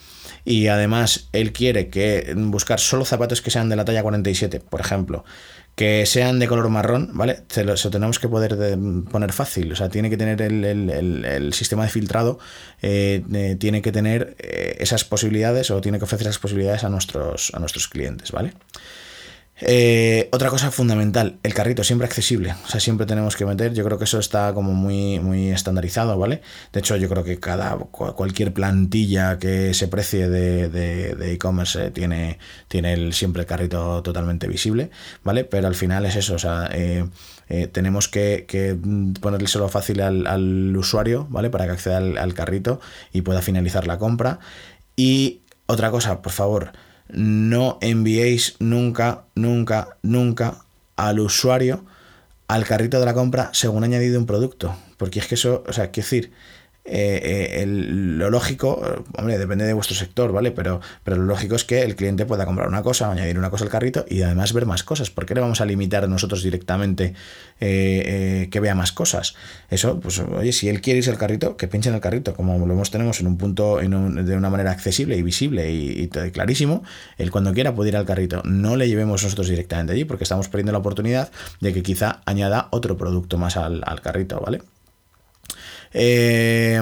y 0.44 0.68
además 0.68 1.28
él 1.32 1.52
quiere 1.52 1.88
que 1.88 2.34
buscar 2.37 2.80
solo 2.80 3.04
zapatos 3.04 3.42
que 3.42 3.50
sean 3.50 3.68
de 3.68 3.76
la 3.76 3.84
talla 3.84 4.02
47, 4.02 4.61
por 4.61 4.80
ejemplo, 4.80 5.25
que 5.75 6.04
sean 6.04 6.38
de 6.38 6.49
color 6.49 6.68
marrón, 6.68 7.11
¿vale? 7.14 7.44
Se 7.49 7.64
lo, 7.64 7.75
tenemos 7.75 8.18
que 8.18 8.28
poder 8.28 8.78
poner 9.11 9.32
fácil, 9.32 9.72
o 9.72 9.76
sea, 9.76 9.88
tiene 9.88 10.11
que 10.11 10.16
tener 10.16 10.42
el, 10.42 11.52
sistema 11.54 11.84
de 11.84 11.90
filtrado, 11.90 12.38
eh, 12.82 13.22
eh, 13.32 13.56
tiene 13.58 13.80
que 13.80 13.92
tener 13.92 14.37
eh, 14.38 14.76
esas 14.80 15.04
posibilidades 15.04 15.70
o 15.70 15.80
tiene 15.80 15.99
que 15.99 16.04
ofrecer 16.04 16.26
esas 16.26 16.38
posibilidades 16.38 16.84
a 16.84 16.88
nuestros, 16.88 17.52
a 17.54 17.58
nuestros 17.58 17.88
clientes, 17.88 18.32
¿vale? 18.32 18.52
Eh, 19.64 20.28
otra 20.32 20.50
cosa 20.50 20.73
fundamental, 20.73 21.39
el 21.45 21.54
carrito 21.54 21.84
siempre 21.84 22.06
accesible, 22.06 22.54
o 22.65 22.69
sea, 22.69 22.80
siempre 22.80 23.06
tenemos 23.06 23.36
que 23.36 23.47
meter, 23.47 23.73
yo 23.75 23.84
creo 23.84 23.97
que 23.97 24.04
eso 24.04 24.19
está 24.19 24.52
como 24.54 24.73
muy, 24.73 25.21
muy 25.21 25.50
estandarizado, 25.50 26.19
¿vale? 26.19 26.43
De 26.73 26.80
hecho, 26.80 26.97
yo 26.97 27.08
creo 27.08 27.23
que 27.23 27.39
cada, 27.39 27.76
cualquier 27.76 28.52
plantilla 28.52 29.39
que 29.39 29.73
se 29.73 29.86
precie 29.86 30.28
de 30.28 31.32
e-commerce 31.32 31.93
tiene, 31.93 32.39
tiene 32.67 32.93
el, 32.95 33.13
siempre 33.13 33.43
el 33.43 33.47
carrito 33.47 34.02
totalmente 34.02 34.49
visible, 34.49 34.91
¿vale? 35.23 35.45
Pero 35.45 35.69
al 35.69 35.75
final 35.75 36.06
es 36.06 36.17
eso, 36.17 36.34
o 36.34 36.39
sea, 36.39 36.69
eh, 36.73 37.06
eh, 37.49 37.67
tenemos 37.67 38.08
que, 38.08 38.47
que, 38.49 38.76
ponerle 39.21 39.49
solo 39.49 39.69
fácil 39.69 40.00
al, 40.00 40.76
usuario, 40.76 41.26
¿vale? 41.30 41.50
Para 41.50 41.67
que 41.67 41.73
acceda 41.73 41.99
al 41.99 42.34
carrito 42.34 42.80
y 43.13 43.23
pueda 43.23 43.43
finalizar 43.43 43.86
la 43.86 43.99
compra. 43.99 44.39
Y 44.97 45.43
otra 45.67 45.91
cosa, 45.91 46.23
por 46.23 46.32
favor, 46.32 46.73
no 47.08 47.78
enviéis 47.80 48.56
nunca, 48.58 49.25
nunca, 49.34 49.97
nunca 50.02 50.65
al 50.97 51.21
usuario 51.21 51.84
al 52.49 52.65
carrito 52.65 53.00
de 53.00 53.06
la 53.06 53.15
compra 53.15 53.50
según 53.52 53.84
añadido 53.84 54.19
un 54.19 54.26
producto. 54.26 54.76
Porque 54.99 55.21
es 55.21 55.26
que 55.26 55.36
eso, 55.36 55.65
o 55.67 55.73
sea, 55.73 55.91
quiero 55.91 56.06
decir, 56.06 56.32
eh, 56.84 57.60
eh, 57.62 57.66
lo 57.66 58.28
lógico, 58.30 58.82
hombre, 59.16 59.38
depende 59.38 59.64
de 59.64 59.73
vuestro 59.73 59.95
sector, 59.95 60.32
¿vale? 60.32 60.50
Pero, 60.50 60.80
pero 61.04 61.16
lo 61.16 61.25
lógico 61.25 61.54
es 61.54 61.64
que 61.64 61.82
el 61.82 61.95
cliente 61.95 62.26
pueda 62.26 62.45
comprar 62.45 62.68
una 62.68 62.82
cosa, 62.82 63.10
añadir 63.10 63.38
una 63.38 63.50
cosa 63.50 63.64
al 63.64 63.71
carrito 63.71 64.04
y 64.08 64.23
además 64.23 64.52
ver 64.52 64.66
más 64.66 64.82
cosas. 64.82 65.10
¿Por 65.10 65.25
qué 65.25 65.34
le 65.34 65.40
vamos 65.40 65.60
a 65.60 65.64
limitar 65.64 66.08
nosotros 66.08 66.42
directamente 66.42 67.14
eh, 67.60 68.49
que 68.50 68.60
vea 68.60 68.75
más 68.75 68.90
cosas? 68.90 69.34
Eso, 69.71 70.00
pues, 70.00 70.18
oye, 70.18 70.52
si 70.52 70.68
él 70.68 70.80
quiere 70.80 70.99
irse 70.99 71.10
al 71.10 71.18
carrito, 71.18 71.56
que 71.56 71.68
pinche 71.68 71.88
en 71.88 71.95
el 71.95 72.00
carrito, 72.00 72.34
como 72.34 72.66
lo 72.66 72.73
hemos, 72.73 72.90
tenemos 72.90 73.21
en 73.21 73.28
un 73.28 73.38
punto 73.38 73.78
de 73.78 74.36
una 74.36 74.50
manera 74.50 74.73
accesible 74.73 75.16
y 75.16 75.23
visible 75.23 75.71
y, 75.71 76.08
clarísimo, 76.08 76.82
él 77.16 77.30
cuando 77.30 77.52
quiera 77.52 77.75
puede 77.75 77.90
ir 77.90 77.97
al 77.97 78.06
carrito. 78.06 78.42
No 78.45 78.76
le 78.76 78.88
llevemos 78.88 79.23
nosotros 79.23 79.49
directamente 79.49 79.92
allí 79.92 80.04
porque 80.04 80.25
estamos 80.25 80.49
perdiendo 80.49 80.73
la 80.73 80.78
oportunidad 80.78 81.30
de 81.60 81.73
que 81.73 81.82
quizá 81.82 82.23
añada 82.26 82.68
otro 82.71 82.97
producto 82.97 83.38
más 83.38 83.56
al, 83.56 83.82
al 83.86 84.00
carrito, 84.00 84.40
¿vale? 84.40 84.62
Eh, 85.95 86.81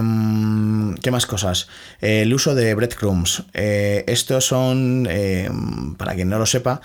¿Qué 1.02 1.10
más 1.10 1.26
cosas? 1.26 1.68
el 2.00 2.32
uso 2.32 2.54
de 2.54 2.74
breadcrumbs. 2.74 3.44
Eh, 3.54 4.04
estos 4.06 4.46
son, 4.46 5.06
eh, 5.10 5.50
para 5.96 6.14
quien 6.14 6.28
no 6.28 6.38
lo 6.38 6.46
sepa, 6.46 6.80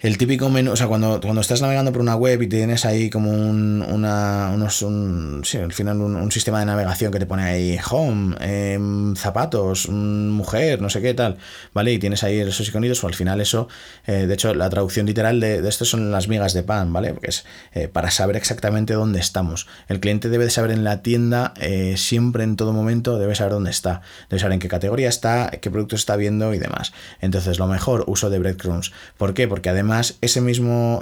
el 0.00 0.16
típico 0.16 0.48
menú, 0.48 0.70
o 0.70 0.76
sea, 0.76 0.86
cuando, 0.86 1.20
cuando 1.20 1.40
estás 1.40 1.60
navegando 1.60 1.90
por 1.92 2.00
una 2.00 2.14
web 2.14 2.40
y 2.42 2.46
tienes 2.46 2.84
ahí 2.84 3.10
como 3.10 3.32
un, 3.32 3.82
una, 3.82 4.52
unos, 4.54 4.82
un, 4.82 5.42
sí, 5.44 5.58
al 5.58 5.72
final 5.72 6.00
un, 6.00 6.30
sistema 6.30 6.60
de 6.60 6.66
navegación 6.66 7.10
que 7.10 7.18
te 7.18 7.26
pone 7.26 7.42
ahí 7.42 7.76
home, 7.90 8.36
em, 8.38 9.16
zapatos, 9.16 9.88
mujer, 9.88 10.80
no 10.80 10.88
sé 10.88 11.02
qué 11.02 11.14
tal, 11.14 11.38
¿vale? 11.74 11.92
Y 11.92 11.98
tienes 11.98 12.22
ahí 12.22 12.38
esos 12.38 12.68
iconitos, 12.68 12.98
o 12.98 13.02
pues 13.02 13.14
al 13.14 13.18
final 13.18 13.40
eso, 13.40 13.66
eh, 14.06 14.28
de 14.28 14.34
hecho, 14.34 14.54
la 14.54 14.70
traducción 14.70 15.04
literal 15.04 15.40
de, 15.40 15.62
de, 15.62 15.68
esto 15.68 15.84
son 15.84 16.12
las 16.12 16.28
migas 16.28 16.52
de 16.52 16.62
pan, 16.62 16.92
¿vale? 16.92 17.12
Porque 17.12 17.30
es 17.30 17.44
eh, 17.72 17.88
para 17.88 18.12
saber 18.12 18.36
exactamente 18.36 18.94
dónde 18.94 19.18
estamos. 19.18 19.66
El 19.88 19.98
cliente 19.98 20.28
debe 20.28 20.44
de 20.44 20.50
saber 20.50 20.70
en 20.70 20.84
la 20.84 21.02
tienda, 21.02 21.54
eh, 21.60 21.96
siempre 21.96 22.44
en 22.44 22.54
todo 22.54 22.72
momento, 22.72 23.18
debe 23.18 23.34
saber 23.34 23.52
dónde 23.52 23.72
está, 23.72 24.02
debe 24.30 24.38
saber 24.38 24.52
en 24.52 24.60
qué 24.60 24.68
categoría 24.68 25.08
está, 25.08 25.50
qué 25.60 25.72
producto 25.72 25.96
está 25.96 26.14
viendo 26.14 26.54
y 26.54 26.58
demás. 26.58 26.92
Entonces, 27.20 27.58
lo 27.58 27.66
mejor, 27.66 28.04
uso 28.06 28.30
de 28.30 28.38
breadcrumbs. 28.38 28.92
¿Por 29.16 29.34
qué? 29.34 29.48
Porque 29.48 29.70
además 29.70 29.87
ese 30.20 30.40
mismo, 30.40 31.00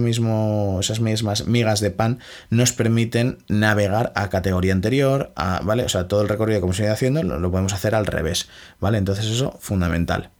mismo, 0.00 0.78
esas 0.80 1.00
mismas 1.00 1.46
migas 1.46 1.80
de 1.80 1.90
pan 1.90 2.20
nos 2.50 2.72
permiten 2.72 3.38
navegar 3.48 4.12
a 4.14 4.28
categoría 4.30 4.72
anterior, 4.72 5.32
¿vale? 5.62 5.84
O 5.84 5.88
sea, 5.88 6.08
todo 6.08 6.22
el 6.22 6.28
recorrido 6.28 6.60
que 6.60 6.64
hemos 6.64 6.80
ido 6.80 6.92
haciendo 6.92 7.22
lo, 7.22 7.50
podemos 7.50 7.72
hacer 7.72 7.94
al 7.94 8.06
revés, 8.06 8.48
¿vale? 8.80 8.98
Entonces 8.98 9.26
eso, 9.26 9.56
fundamental. 9.60 10.30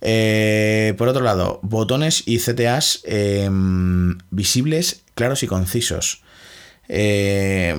Eh, 0.00 0.94
por 0.96 1.08
otro 1.08 1.22
lado, 1.24 1.60
botones 1.62 2.22
y 2.26 2.38
CTAs 2.38 3.02
em, 3.04 4.18
visibles, 4.30 5.02
claros 5.14 5.42
y 5.42 5.46
concisos. 5.46 6.22
Eh, 6.88 7.76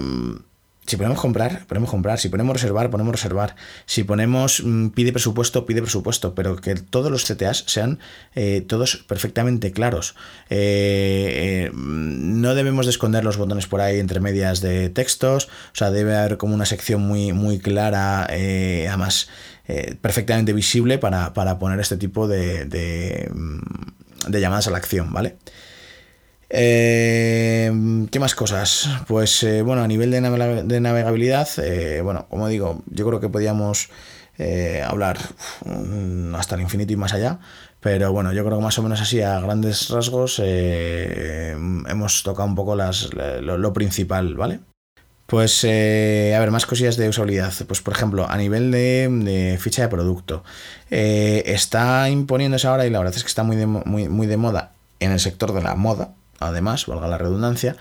si 0.89 0.97
ponemos 0.97 1.19
comprar, 1.19 1.65
ponemos 1.67 1.89
comprar. 1.89 2.19
Si 2.19 2.29
ponemos 2.29 2.53
reservar, 2.53 2.89
ponemos 2.89 3.13
reservar. 3.13 3.55
Si 3.85 4.03
ponemos 4.03 4.63
mm, 4.63 4.87
pide 4.89 5.11
presupuesto, 5.11 5.65
pide 5.65 5.81
presupuesto. 5.81 6.33
Pero 6.33 6.55
que 6.55 6.73
todos 6.75 7.11
los 7.11 7.25
CTAs 7.25 7.63
sean 7.67 7.99
eh, 8.33 8.61
todos 8.67 8.97
perfectamente 9.07 9.71
claros. 9.71 10.15
Eh, 10.49 11.67
eh, 11.69 11.71
no 11.73 12.55
debemos 12.55 12.87
de 12.87 12.91
esconder 12.91 13.23
los 13.23 13.37
botones 13.37 13.67
por 13.67 13.81
ahí 13.81 13.99
entre 13.99 14.19
medias 14.19 14.61
de 14.61 14.89
textos. 14.89 15.45
O 15.45 15.75
sea, 15.75 15.91
debe 15.91 16.17
haber 16.17 16.37
como 16.37 16.55
una 16.55 16.65
sección 16.65 17.01
muy, 17.01 17.33
muy 17.33 17.59
clara, 17.59 18.23
además 18.23 19.29
perfectamente 20.01 20.51
visible 20.51 20.97
para, 20.97 21.31
poner 21.59 21.79
este 21.79 21.97
tipo 21.97 22.27
de, 22.27 22.65
de, 22.65 23.29
mm, 23.31 24.31
de 24.31 24.41
llamadas 24.41 24.67
a 24.67 24.71
la 24.71 24.77
acción, 24.79 25.13
¿vale? 25.13 25.37
Eh, 26.49 27.71
¿Qué 28.11 28.19
más 28.19 28.33
cosas? 28.33 28.89
Pues 29.07 29.43
eh, 29.43 29.61
bueno, 29.61 29.83
a 29.83 29.87
nivel 29.87 30.09
de, 30.09 30.19
navegabilidad, 30.79 31.47
eh, 31.59 32.01
bueno, 32.01 32.25
como 32.29 32.47
digo, 32.47 32.81
yo 32.87 33.05
creo 33.07 33.19
que 33.19 33.29
podíamos 33.29 33.89
hablar 34.85 35.17
mm, 35.65 36.33
hasta 36.35 36.55
el 36.55 36.61
infinito 36.61 36.93
y 36.93 36.95
más 36.95 37.13
allá, 37.13 37.39
pero 37.81 38.13
bueno, 38.13 38.31
yo 38.31 38.45
creo 38.45 38.57
que 38.57 38.63
más 38.63 38.79
o 38.79 38.83
menos 38.83 39.01
así, 39.01 39.21
a 39.21 39.37
grandes 39.41 39.89
rasgos, 39.89 40.39
hemos 40.39 42.23
tocado 42.23 42.47
un 42.47 42.55
poco 42.55 42.73
las, 42.73 43.09
lo, 43.13 43.73
principal, 43.73 44.35
¿vale? 44.35 44.61
Pues, 45.25 45.65
a 45.65 45.67
ver, 46.39 46.51
más 46.51 46.65
cosillas 46.65 46.95
de 46.95 47.09
usabilidad. 47.09 47.53
Pues, 47.67 47.81
por 47.81 47.93
ejemplo, 47.93 48.27
a 48.29 48.37
nivel 48.37 48.71
de, 48.71 49.57
ficha 49.59 49.81
de 49.81 49.89
producto, 49.89 50.45
está 50.89 52.09
imponiéndose 52.09 52.65
ahora, 52.65 52.87
y 52.87 52.89
la 52.89 52.99
verdad 52.99 53.15
es 53.17 53.23
que 53.23 53.27
está 53.27 53.43
muy 53.43 53.57
muy, 53.65 54.07
muy 54.07 54.25
de 54.25 54.37
moda 54.37 54.71
en 55.01 55.11
el 55.11 55.19
sector 55.19 55.53
de 55.53 55.61
la 55.61 55.75
moda, 55.75 56.13
además, 56.39 56.85
valga 56.85 57.07
la 57.07 57.17
redundancia, 57.17 57.75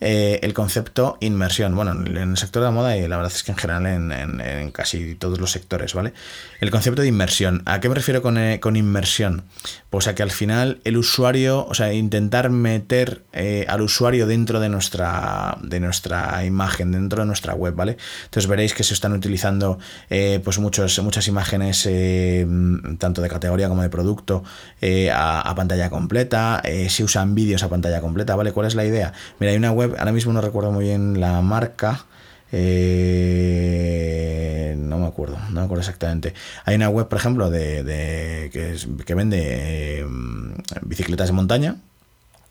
eh, 0.00 0.40
el 0.42 0.54
concepto 0.54 1.16
inmersión. 1.20 1.74
Bueno, 1.74 1.92
en 1.92 2.16
el 2.16 2.36
sector 2.36 2.62
de 2.62 2.68
la 2.68 2.72
moda 2.72 2.96
y 2.96 3.06
la 3.06 3.16
verdad 3.16 3.32
es 3.34 3.42
que 3.42 3.52
en 3.52 3.58
general 3.58 3.86
en, 3.86 4.70
casi 4.72 5.14
todos 5.14 5.40
los 5.40 5.52
sectores, 5.52 5.94
¿vale? 5.94 6.12
El 6.60 6.70
concepto 6.70 7.02
de 7.02 7.08
inmersión. 7.08 7.62
¿A 7.64 7.80
qué 7.80 7.88
me 7.88 7.94
refiero 7.94 8.22
con, 8.22 8.38
eh, 8.38 8.60
inmersión? 8.74 9.44
Pues 9.90 10.08
a 10.08 10.14
que 10.14 10.22
al 10.22 10.30
final 10.30 10.80
el 10.84 10.96
usuario, 10.96 11.66
o 11.66 11.74
sea, 11.74 11.92
intentar 11.92 12.50
meter 12.50 13.22
eh, 13.32 13.66
al 13.68 13.82
usuario 13.82 14.26
dentro 14.26 14.60
de 14.60 14.68
nuestra, 14.68 15.58
de 15.62 15.80
nuestra 15.80 16.44
imagen, 16.44 16.92
dentro 16.92 17.20
de 17.22 17.26
nuestra 17.26 17.54
web, 17.54 17.74
¿vale? 17.74 17.96
Entonces 18.24 18.48
veréis 18.48 18.74
que 18.74 18.82
se 18.82 18.94
están 18.94 19.12
utilizando 19.12 19.78
pues 20.08 20.58
muchos, 20.58 20.98
muchas 21.00 21.28
imágenes, 21.28 21.88
tanto 22.98 23.22
de 23.22 23.28
categoría 23.28 23.68
como 23.68 23.82
de 23.82 23.88
producto, 23.88 24.42
a, 25.12 25.40
a, 25.40 25.54
pantalla 25.54 25.90
completa, 25.90 26.62
se 26.88 27.04
usan 27.04 27.34
vídeos 27.34 27.62
a 27.62 27.68
pantalla 27.68 28.00
completa, 28.00 28.36
¿vale? 28.36 28.52
¿Cuál 28.52 28.66
es 28.66 28.74
la 28.74 28.84
idea? 28.84 29.12
Mira, 29.38 29.52
hay 29.52 29.58
una 29.58 29.72
web 29.72 29.83
ahora 29.98 30.12
mismo 30.12 30.32
no 30.32 30.40
recuerdo 30.40 30.72
muy 30.72 30.84
bien 30.84 31.20
la 31.20 31.40
marca. 31.42 32.06
Eh, 32.52 33.94
no 34.78 34.98
me 34.98 35.06
acuerdo, 35.06 35.36
no 35.50 35.60
me 35.60 35.62
acuerdo 35.62 35.80
exactamente. 35.80 36.34
Hay 36.64 36.76
una 36.76 36.88
web, 36.88 37.08
por 37.08 37.18
ejemplo, 37.18 37.50
de, 37.50 38.50
que, 38.52 39.14
vende 39.14 39.40
eh, 39.42 40.06
bicicletas 40.82 41.26
de 41.28 41.32
montaña, 41.32 41.76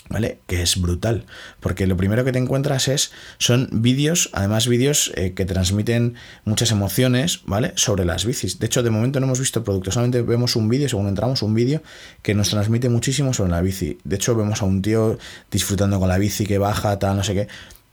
¿Vale? 0.10 0.42
Que 0.48 0.62
es 0.62 0.80
brutal. 0.80 1.26
Porque 1.60 1.88
lo 1.88 1.98
primero 1.98 2.26
que 2.26 2.32
te 2.32 2.40
encuentras 2.40 2.88
es. 2.88 3.12
Son 3.38 3.70
vídeos, 3.72 4.30
además 4.34 4.68
vídeos 4.68 5.12
eh, 5.16 5.34
que 5.34 5.46
transmiten 5.46 6.16
muchas 6.46 6.72
emociones, 6.72 7.42
¿vale? 7.46 7.72
Sobre 7.76 8.06
las 8.06 8.26
bicis. 8.26 8.60
De 8.60 8.66
hecho, 8.66 8.84
de 8.84 8.90
momento 8.90 9.20
no 9.20 9.28
hemos 9.28 9.40
visto 9.40 9.64
productos, 9.64 9.94
solamente 9.94 10.22
vemos 10.22 10.56
un 10.56 10.68
vídeo, 10.70 10.90
según 10.90 11.08
entramos, 11.08 11.42
un 11.42 11.54
vídeo 11.54 11.82
que 12.22 12.34
nos 12.34 12.50
transmite 12.50 12.90
muchísimo 12.90 13.34
sobre 13.34 13.52
la 13.52 13.62
bici. 13.62 13.98
De 14.04 14.18
hecho, 14.18 14.36
vemos 14.36 14.62
a 14.62 14.66
un 14.66 14.82
tío 14.82 15.18
disfrutando 15.50 16.00
con 16.00 16.10
la 16.10 16.18
bici 16.18 16.46
que 16.46 16.58
baja, 16.58 17.00
tal, 17.00 17.16
no 17.16 17.24
sé 17.24 17.34
qué. 17.34 17.48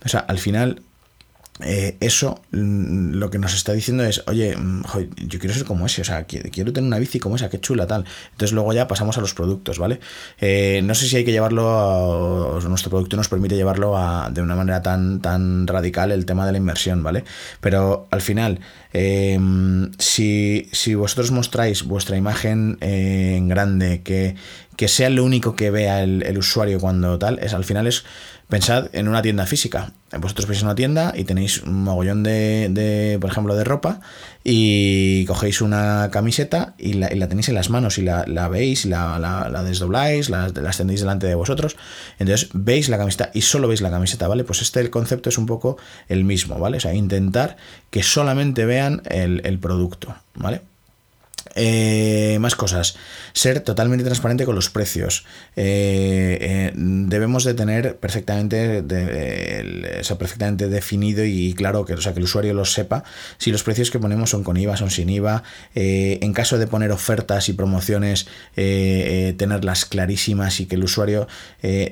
O 0.05 0.09
sea, 0.09 0.20
al 0.20 0.38
final 0.38 0.83
eh, 1.63 1.97
eso 2.01 2.41
mm, 2.53 3.13
lo 3.15 3.31
que 3.31 3.39
nos 3.39 3.55
está 3.55 3.73
diciendo 3.73 4.05
es, 4.05 4.23
oye, 4.27 4.57
mm, 4.57 4.83
yo 5.27 5.39
quiero 5.39 5.55
ser 5.55 5.65
como 5.65 5.87
ese, 5.87 6.03
o 6.03 6.05
sea, 6.05 6.25
quiero 6.25 6.73
tener 6.73 6.87
una 6.87 6.99
bici 6.99 7.19
como 7.19 7.37
esa, 7.37 7.51
qué 7.51 7.61
chula, 7.61 7.87
tal. 7.87 8.05
Entonces 8.33 8.53
luego 8.53 8.73
ya 8.73 8.89
pasamos 8.89 9.19
a 9.19 9.21
los 9.21 9.35
productos, 9.35 9.79
¿vale? 9.79 10.01
Eh, 10.41 10.81
no 10.85 10.95
sé 10.95 11.07
si 11.07 11.17
hay 11.17 11.25
que 11.25 11.33
llevarlo, 11.33 12.57
a, 12.57 12.61
nuestro 12.69 12.91
producto 12.91 13.17
nos 13.17 13.29
permite 13.29 13.57
llevarlo 13.57 13.97
a, 13.97 14.31
de 14.31 14.41
una 14.43 14.57
manera 14.57 14.83
tan, 14.83 15.21
tan 15.21 15.67
radical 15.67 16.13
el 16.13 16.25
tema 16.25 16.47
de 16.47 16.53
la 16.53 16.59
inversión, 16.59 17.03
¿vale? 17.03 17.25
Pero 17.61 18.07
al 18.11 18.23
final, 18.23 18.61
em, 18.93 19.93
si, 19.99 20.69
si, 20.73 20.95
vosotros 20.95 21.31
mostráis 21.31 21.83
vuestra 21.85 22.17
imagen 22.17 22.79
eh, 22.81 23.35
en 23.37 23.49
grande, 23.49 24.03
que, 24.03 24.37
que 24.77 24.89
sea 24.89 25.11
lo 25.11 25.25
único 25.25 25.57
que 25.57 25.71
vea 25.71 26.03
el, 26.03 26.23
el 26.23 26.39
usuario 26.39 26.81
cuando 26.81 27.19
tal, 27.19 27.39
es 27.41 27.53
al 27.53 27.65
final 27.65 27.87
es 27.87 28.05
Pensad 28.51 28.89
en 28.93 29.07
una 29.07 29.23
tienda 29.23 29.47
física. 29.47 29.93
Vosotros 30.19 30.49
veis 30.49 30.63
una 30.63 30.75
tienda 30.75 31.13
y 31.17 31.23
tenéis 31.23 31.63
un 31.63 31.85
mogollón 31.85 32.25
de, 32.25 33.17
por 33.21 33.31
ejemplo, 33.31 33.55
de 33.55 33.63
ropa 33.63 34.01
y 34.43 35.25
cogéis 35.27 35.61
una 35.61 36.09
camiseta 36.11 36.75
y 36.77 36.95
la, 36.95 37.09
tenéis 37.29 37.49
en 37.49 37.55
las 37.55 37.71
manos 37.71 37.99
y 37.99 38.03
la, 38.03 38.49
veis, 38.49 38.87
la, 38.87 39.21
la, 39.21 39.63
desdobláis, 39.63 40.31
la, 40.31 40.49
extendéis 40.49 40.99
delante 40.99 41.29
de 41.29 41.37
vosotros. 41.37 41.77
Entonces 42.19 42.51
veis 42.53 42.89
la 42.89 42.99
camiseta 42.99 43.31
y 43.33 43.43
solo 43.43 43.69
veis 43.69 43.83
la 43.83 43.91
camiseta, 43.91 44.27
¿vale? 44.27 44.43
Pues 44.43 44.63
este 44.63 44.81
el 44.81 44.91
concepto 44.91 45.29
es 45.29 45.39
un 45.39 45.47
poco 45.47 45.77
el 46.09 46.25
mismo, 46.25 46.59
¿vale? 46.59 46.79
O 46.79 46.81
sea, 46.81 46.93
intentar 46.93 47.57
que 47.91 48.03
solamente 48.03 48.67
vean 48.67 49.03
el 49.05 49.59
producto, 49.61 50.17
¿vale? 50.35 50.63
Eh, 51.57 52.39
más 52.41 52.55
cosas. 52.55 52.97
Ser 53.33 53.61
totalmente 53.61 54.05
transparente 54.05 54.45
con 54.45 54.55
los 54.55 54.71
precios. 54.71 55.25
Eh, 55.57 56.39
eh, 56.41 56.73
debemos 56.75 57.45
de 57.45 57.55
tener 57.55 57.97
perfectamente, 57.97 58.83
de, 58.83 60.03
perfectamente 60.19 60.69
definido 60.69 61.25
y 61.25 61.55
claro 61.55 61.85
que, 61.85 61.95
o 61.95 62.01
sea, 62.01 62.13
que 62.13 62.21
el 62.21 62.25
usuario 62.25 62.55
lo 62.55 62.65
sepa 62.65 63.05
si 63.39 63.51
los 63.51 63.63
precios 63.63 63.91
que 63.91 63.99
ponemos 63.99 64.31
son 64.31 64.45
con 64.45 64.57
IVA, 64.57 64.77
son 64.77 64.91
sin 64.91 65.11
IVA. 65.11 65.43
en 65.75 66.33
caso 66.33 66.59
de 66.59 66.67
poner 66.67 66.93
ofertas 66.93 67.49
y 67.49 67.53
promociones, 67.53 68.27
tenerlas 68.55 69.85
clarísimas 69.85 70.61
y 70.61 70.67
que 70.67 70.77
el 70.77 70.85
usuario 70.85 71.27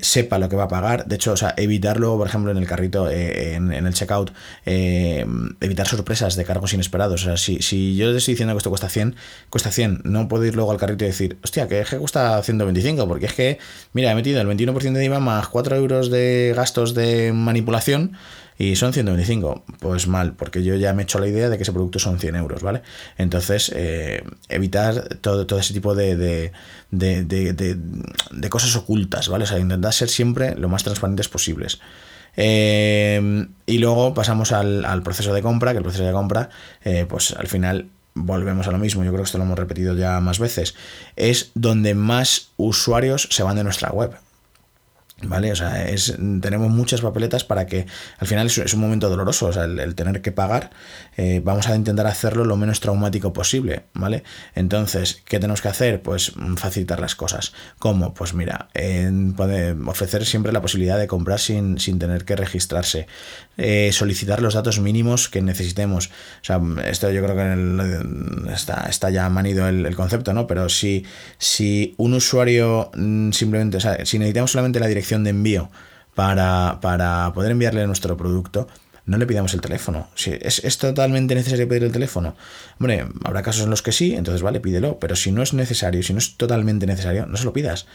sepa 0.01 0.39
lo 0.39 0.49
que 0.49 0.57
va 0.57 0.65
a 0.65 0.69
pagar. 0.69 1.07
De 1.07 1.17
hecho, 1.17 1.33
o 1.33 1.37
sea, 1.37 1.55
evitarlo, 1.57 2.17
por 2.17 2.27
ejemplo, 2.29 2.51
en 2.51 2.59
el 2.59 2.67
carrito, 2.67 3.11
en, 3.11 3.73
el 3.73 3.95
checkout, 3.95 4.33
evitar 4.65 5.87
sorpresas 5.87 6.37
de 6.37 6.45
cargos 6.45 6.73
inesperados. 6.75 7.23
O 7.23 7.25
sea, 7.25 7.37
si, 7.37 7.63
si 7.63 7.97
yo 7.97 8.11
le 8.11 8.19
estoy 8.19 8.35
diciendo 8.35 8.55
que 8.55 8.59
esto 8.59 8.71
cuesta 8.71 8.89
100, 8.89 9.17
cuesta 9.51 9.71
100. 9.71 10.03
No 10.05 10.29
puedo 10.29 10.45
ir 10.45 10.55
luego 10.55 10.71
al 10.71 10.79
carrito 10.79 11.05
y 11.05 11.09
decir, 11.09 11.39
hostia, 11.43 11.69
que 11.69 11.81
es 11.81 11.91
que 11.91 11.99
cuesta 11.99 12.43
125, 12.43 13.09
porque 13.09 13.27
es 13.27 13.35
que, 13.35 13.59
mira, 13.93 14.11
he 14.13 14.15
metido 14.15 14.41
el 14.41 14.49
21% 14.49 14.93
de 14.93 15.05
IVA 15.05 15.21
más 15.21 15.49
4 15.49 15.77
euros 15.77 16.11
de 16.11 16.53
gastos 16.57 16.95
de 16.95 17.33
manipulación 17.33 18.13
y 18.59 18.75
son 18.77 18.93
125. 18.93 19.65
Pues 19.79 20.09
mal, 20.09 20.35
porque 20.35 20.63
yo 20.63 20.75
ya 20.75 20.93
me 20.93 21.03
he 21.03 21.05
hecho 21.05 21.21
la 21.21 21.29
idea 21.29 21.49
de 21.49 21.57
que 21.57 21.63
ese 21.63 21.73
producto 21.73 21.99
son 21.99 22.19
100 22.19 22.37
euros, 22.37 22.63
¿vale? 22.63 22.83
Entonces, 23.17 23.73
eh, 23.75 24.25
evitar 24.49 25.17
todo, 25.21 25.47
todo 25.47 25.61
ese 25.61 25.73
tipo 25.73 25.95
de, 25.95 26.17
de, 26.17 26.53
de, 26.91 27.55
de, 27.55 28.51
cosas 28.51 28.75
ocultas, 28.77 29.29
¿vale? 29.29 29.45
O 29.45 29.47
sea, 29.47 29.59
intentar 29.59 29.93
ser 29.93 30.09
siempre 30.09 30.57
lo 30.57 30.69
más 30.69 30.83
transparentes 30.83 31.29
posibles. 31.29 31.79
Eh, 32.37 33.47
y 33.67 33.79
luego 33.79 34.15
pasamos 34.15 34.53
al, 34.53 34.85
al, 34.85 35.03
proceso 35.03 35.33
de 35.33 35.43
compra, 35.43 35.73
que 35.73 35.79
el 35.79 35.85
proceso 35.85 36.05
de 36.05 36.13
compra, 36.13 36.51
eh, 36.85 37.07
pues 37.09 37.33
al 37.33 37.47
final 37.47 37.89
volvemos 38.25 38.67
a 38.67 38.73
lo 38.73 38.79
mismo, 38.79 39.05
yo 39.05 39.11
creo 39.11 39.23
que 39.23 39.27
esto 39.27 39.39
lo 39.39 39.45
hemos 39.45 39.59
repetido 39.59 39.95
ya 39.95 40.21
más 40.21 40.39
veces, 40.39 40.75
es 41.17 41.51
donde 41.55 41.95
más 41.95 42.51
usuarios 42.57 43.29
se 43.31 43.43
van 43.43 43.57
de 43.57 43.65
nuestra 43.65 43.91
web. 43.91 44.13
¿Vale? 45.23 45.51
O 45.51 45.57
sea, 45.57 45.89
es, 45.89 46.17
tenemos 46.41 46.71
muchas 46.71 47.01
papeletas 47.01 47.43
para 47.43 47.67
que 47.67 47.87
al 48.19 48.29
final 48.29 48.47
es, 48.47 48.75
un 48.75 48.81
momento 48.81 49.09
doloroso, 49.09 49.47
o 49.47 49.53
sea, 49.53 49.65
el, 49.65 49.95
tener 49.97 50.23
que 50.23 50.31
pagar, 50.31 50.71
eh, 51.17 51.41
vamos 51.43 51.67
a 51.67 51.75
intentar 51.75 52.07
hacerlo 52.07 52.45
lo 52.45 52.57
menos 52.57 52.79
traumático 52.79 53.33
posible, 53.33 53.87
¿vale? 53.95 54.23
Entonces, 54.55 55.21
¿qué 55.25 55.41
tenemos 55.41 55.61
que 55.61 55.69
hacer? 55.69 56.03
Pues 56.03 56.37
mm, 56.37 56.55
facilitar 56.55 57.01
las 57.01 57.17
cosas. 57.17 57.53
¿Cómo? 57.81 58.15
Pues 58.15 58.33
mira, 58.33 58.69
ofrecer 59.87 60.25
siempre 60.25 60.53
la 60.53 60.63
posibilidad 60.63 60.99
de 60.99 61.09
comprar 61.09 61.41
sin, 61.41 61.81
sin 61.81 61.99
tener 61.99 62.25
que 62.25 62.37
registrarse, 62.37 63.09
eh, 63.57 63.91
solicitar 63.93 64.41
los 64.41 64.55
datos 64.55 64.79
mínimos 64.79 65.29
que 65.29 65.43
necesitemos. 65.43 66.11
O 66.43 66.45
sea, 66.45 66.61
esto 66.85 67.11
yo 67.11 67.25
creo 67.25 67.35
que 67.35 68.53
está, 68.53 68.87
está 68.89 69.11
ya 69.11 69.29
manido 69.31 69.67
el, 69.67 69.85
el, 69.85 69.97
concepto, 69.97 70.33
¿no? 70.33 70.47
Pero 70.47 70.69
si, 70.69 71.05
si 71.39 71.97
un 71.97 72.15
usuario 72.15 72.93
mm, 72.95 73.33
simplemente, 73.33 73.79
o 73.79 73.81
sea, 73.81 74.07
si 74.07 74.21
necesitamos 74.21 74.53
solamente 74.53 74.79
la 74.79 74.87
dirección, 74.87 75.08
de 75.17 75.31
envío 75.31 75.71
para, 76.15 76.79
para 76.81 77.33
poder 77.33 77.53
enviarle 77.53 77.87
nuestro 77.87 78.17
producto, 78.17 78.69
no 79.09 79.17
le 79.17 79.27
pidamos 79.27 79.55
el 79.55 79.63
teléfono. 79.63 80.09
Si 80.15 80.33
es, 80.33 80.63
es, 80.63 80.77
totalmente 80.77 81.35
necesario 81.35 81.67
pedir 81.67 81.85
el 81.85 81.93
teléfono. 81.93 82.37
Hombre, 82.79 83.07
habrá 83.25 83.43
casos 83.43 83.65
en 83.65 83.71
los 83.71 83.81
que 83.81 83.91
sí, 83.91 84.15
entonces 84.15 84.43
vale, 84.43 84.61
pídelo. 84.61 84.99
Pero 84.99 85.17
si 85.17 85.33
no 85.33 85.43
es 85.43 85.55
necesario, 85.55 86.03
si 86.03 86.13
no 86.13 86.19
es 86.19 86.37
totalmente 86.37 86.87
necesario, 86.87 87.25
no 87.25 87.39
se 87.39 87.45
lo 87.45 87.55
pidas. 87.55 87.87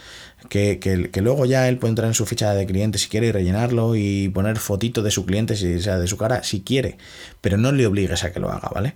Que, 0.49 0.80
que, 0.80 1.21
luego 1.21 1.45
ya 1.45 1.69
él 1.69 1.78
puede 1.78 1.91
entrar 1.91 2.08
en 2.08 2.15
su 2.15 2.26
ficha 2.26 2.54
de 2.56 2.65
cliente 2.65 2.97
si 2.97 3.10
quiere 3.10 3.28
y 3.28 3.32
rellenarlo 3.32 3.95
y 3.95 4.30
poner 4.30 4.58
fotito 4.58 5.04
de 5.04 5.12
su 5.12 5.26
cliente, 5.26 5.56
si 5.56 5.80
sea 5.80 5.99
de 5.99 6.08
su 6.08 6.17
cara, 6.17 6.43
si 6.43 6.62
quiere. 6.62 6.97
Pero 7.41 7.58
no 7.58 7.71
le 7.71 7.86
obligues 7.86 8.23
a 8.23 8.34
que 8.34 8.39
lo 8.39 8.52
haga, 8.52 8.71
¿vale? 8.73 8.95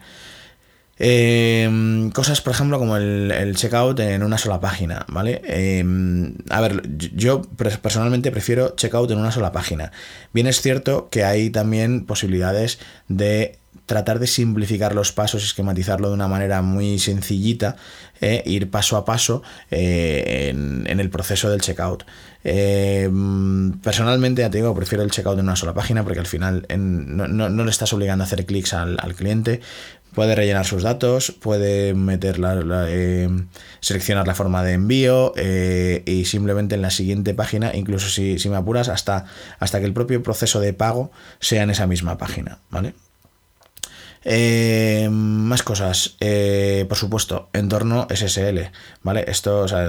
Em, 0.99 2.10
cosas, 2.12 2.41
por 2.41 2.53
ejemplo, 2.53 2.79
como 2.79 2.97
el, 2.97 3.55
checkout 3.55 3.99
en 3.99 4.23
una 4.23 4.38
sola 4.38 4.60
página, 4.60 5.05
¿vale? 5.10 5.41
Em, 5.45 6.33
a 6.49 6.62
ver, 6.62 6.81
yo 7.15 7.43
personalmente 7.81 8.31
prefiero 8.31 8.75
checkout 8.75 9.12
en 9.12 9.19
una 9.19 9.31
sola 9.31 9.51
página. 9.51 9.91
Bien 10.33 10.47
es 10.47 10.62
cierto 10.62 11.10
que 11.10 11.23
hay 11.23 11.49
también 11.51 12.05
posibilidades 12.05 12.79
de 13.07 13.57
tratar 13.88 14.19
de 14.19 14.27
simplificar 14.27 14.93
los 14.93 15.13
pasos 15.13 15.43
esquematizarlo 15.43 16.10
de 16.10 16.13
una 16.13 16.27
manera 16.27 16.62
muy 16.62 16.99
sencillita, 16.99 17.77
eh, 18.19 18.43
ir 18.45 18.69
paso 18.69 18.97
a 18.97 19.05
paso 19.05 19.43
eh, 19.71 20.49
en, 20.49 20.99
el 20.99 21.10
proceso 21.10 21.49
del 21.49 21.62
checkout. 21.62 22.03
Em, 22.43 23.79
personalmente, 23.79 24.41
ya 24.41 24.49
te 24.49 24.57
digo, 24.57 24.75
prefiero 24.75 25.03
el 25.03 25.12
checkout 25.12 25.39
en 25.39 25.45
una 25.45 25.55
sola 25.55 25.73
página 25.73 26.03
porque 26.03 26.19
al 26.19 26.25
final 26.25 26.65
no, 26.77 27.63
le 27.63 27.71
estás 27.71 27.93
obligando 27.93 28.23
a 28.23 28.27
hacer 28.27 28.45
clics 28.45 28.73
al 28.73 29.15
cliente, 29.15 29.62
puede 30.17 30.34
rellenar 30.34 30.65
sus 30.65 30.82
datos, 30.82 31.32
puede 31.32 31.93
meter 31.93 32.39
eh, 32.88 33.30
seleccionar 33.82 34.25
la 34.25 34.34
forma 34.34 34.63
de 34.63 34.73
envío 34.73 35.32
eh, 35.36 36.01
y 36.08 36.25
simplemente 36.25 36.73
en 36.73 36.82
la 36.82 36.89
siguiente 36.89 37.36
página, 37.36 37.75
incluso 37.75 38.10
si, 38.10 38.39
si 38.39 38.49
me 38.49 38.56
apuras, 38.56 38.89
hasta, 38.89 39.25
hasta 39.60 39.80
que 39.80 39.86
el 39.86 39.93
propio 39.93 40.23
proceso 40.23 40.60
de 40.60 40.73
pago 40.73 41.12
sea 41.39 41.62
en 41.62 41.69
esa 41.69 41.86
misma 41.86 42.17
página, 42.17 42.58
¿vale? 42.71 42.95
Eh, 44.29 45.07
más 45.09 45.63
cosas, 45.63 46.17
eh, 46.19 46.85
por 46.89 46.97
supuesto, 46.97 47.49
entorno 47.53 48.07
SSL, 48.09 48.71
¿vale? 49.01 49.23
Esto, 49.25 49.61
o 49.61 49.67
sea, 49.69 49.87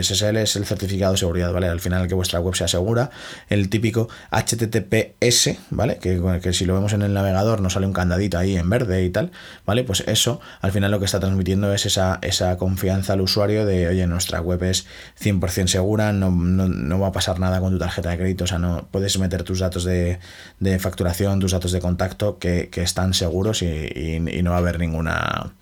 SSL 0.00 0.38
es 0.38 0.56
el 0.56 0.64
certificado 0.64 1.12
de 1.12 1.18
seguridad, 1.18 1.52
¿vale? 1.52 1.68
Al 1.68 1.80
final 1.80 2.08
que 2.08 2.14
vuestra 2.14 2.40
web 2.40 2.54
sea 2.54 2.66
segura, 2.66 3.10
el 3.50 3.68
típico 3.68 4.08
HTTPS, 4.30 5.58
¿vale? 5.68 5.98
Que, 5.98 6.18
que 6.42 6.54
si 6.54 6.64
lo 6.64 6.72
vemos 6.72 6.94
en 6.94 7.02
el 7.02 7.12
navegador 7.12 7.60
nos 7.60 7.74
sale 7.74 7.84
un 7.84 7.92
candadito 7.92 8.38
ahí 8.38 8.56
en 8.56 8.70
verde 8.70 9.04
y 9.04 9.10
tal, 9.10 9.32
¿vale? 9.66 9.84
Pues 9.84 10.02
eso, 10.06 10.40
al 10.62 10.72
final 10.72 10.90
lo 10.90 10.98
que 10.98 11.04
está 11.04 11.20
transmitiendo 11.20 11.70
es 11.74 11.84
esa, 11.84 12.20
esa 12.22 12.56
confianza 12.56 13.12
al 13.12 13.20
usuario 13.20 13.66
de, 13.66 13.88
oye, 13.88 14.06
nuestra 14.06 14.40
web 14.40 14.62
es 14.62 14.86
100% 15.20 15.66
segura, 15.66 16.14
no, 16.14 16.30
no, 16.30 16.98
va 16.98 17.08
a 17.08 17.12
pasar 17.12 17.38
nada 17.38 17.60
con 17.60 17.74
tu 17.74 17.78
tarjeta 17.78 18.08
de 18.08 18.16
crédito, 18.16 18.44
o 18.44 18.46
sea, 18.46 18.58
no 18.58 18.88
puedes 18.90 19.18
meter 19.18 19.42
tus 19.42 19.58
datos 19.58 19.84
de, 19.84 20.20
de 20.58 20.78
facturación, 20.78 21.38
tus 21.38 21.52
datos 21.52 21.70
de 21.70 21.80
contacto 21.80 22.38
que, 22.38 22.70
que 22.70 22.80
están 22.80 23.12
seguros 23.12 23.60
y 23.60 23.73
y, 23.74 24.42
no 24.42 24.50
va 24.50 24.56
a 24.56 24.60
haber 24.60 24.78
ninguna, 24.78 25.52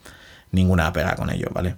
ninguna 0.50 0.92
pega 0.92 1.16
con 1.16 1.30
ello, 1.30 1.48
¿vale? 1.52 1.76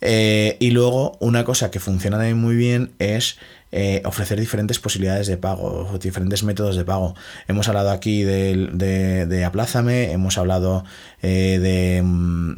Eh, 0.00 0.56
y 0.60 0.70
luego, 0.70 1.16
una 1.20 1.44
cosa 1.44 1.70
que 1.70 1.80
funciona 1.80 2.16
también 2.16 2.38
muy 2.38 2.54
bien 2.56 2.92
es 2.98 3.38
eh, 3.72 4.02
ofrecer 4.04 4.38
diferentes 4.38 4.78
posibilidades 4.78 5.26
de 5.26 5.36
pago, 5.36 5.98
diferentes 6.00 6.42
métodos 6.44 6.76
de 6.76 6.84
pago. 6.84 7.14
Hemos 7.48 7.68
hablado 7.68 7.90
aquí 7.90 8.22
de, 8.22 9.26
de, 9.26 9.44
Aplázame, 9.44 10.12
hemos 10.12 10.38
hablado 10.38 10.84
eh, 11.22 11.58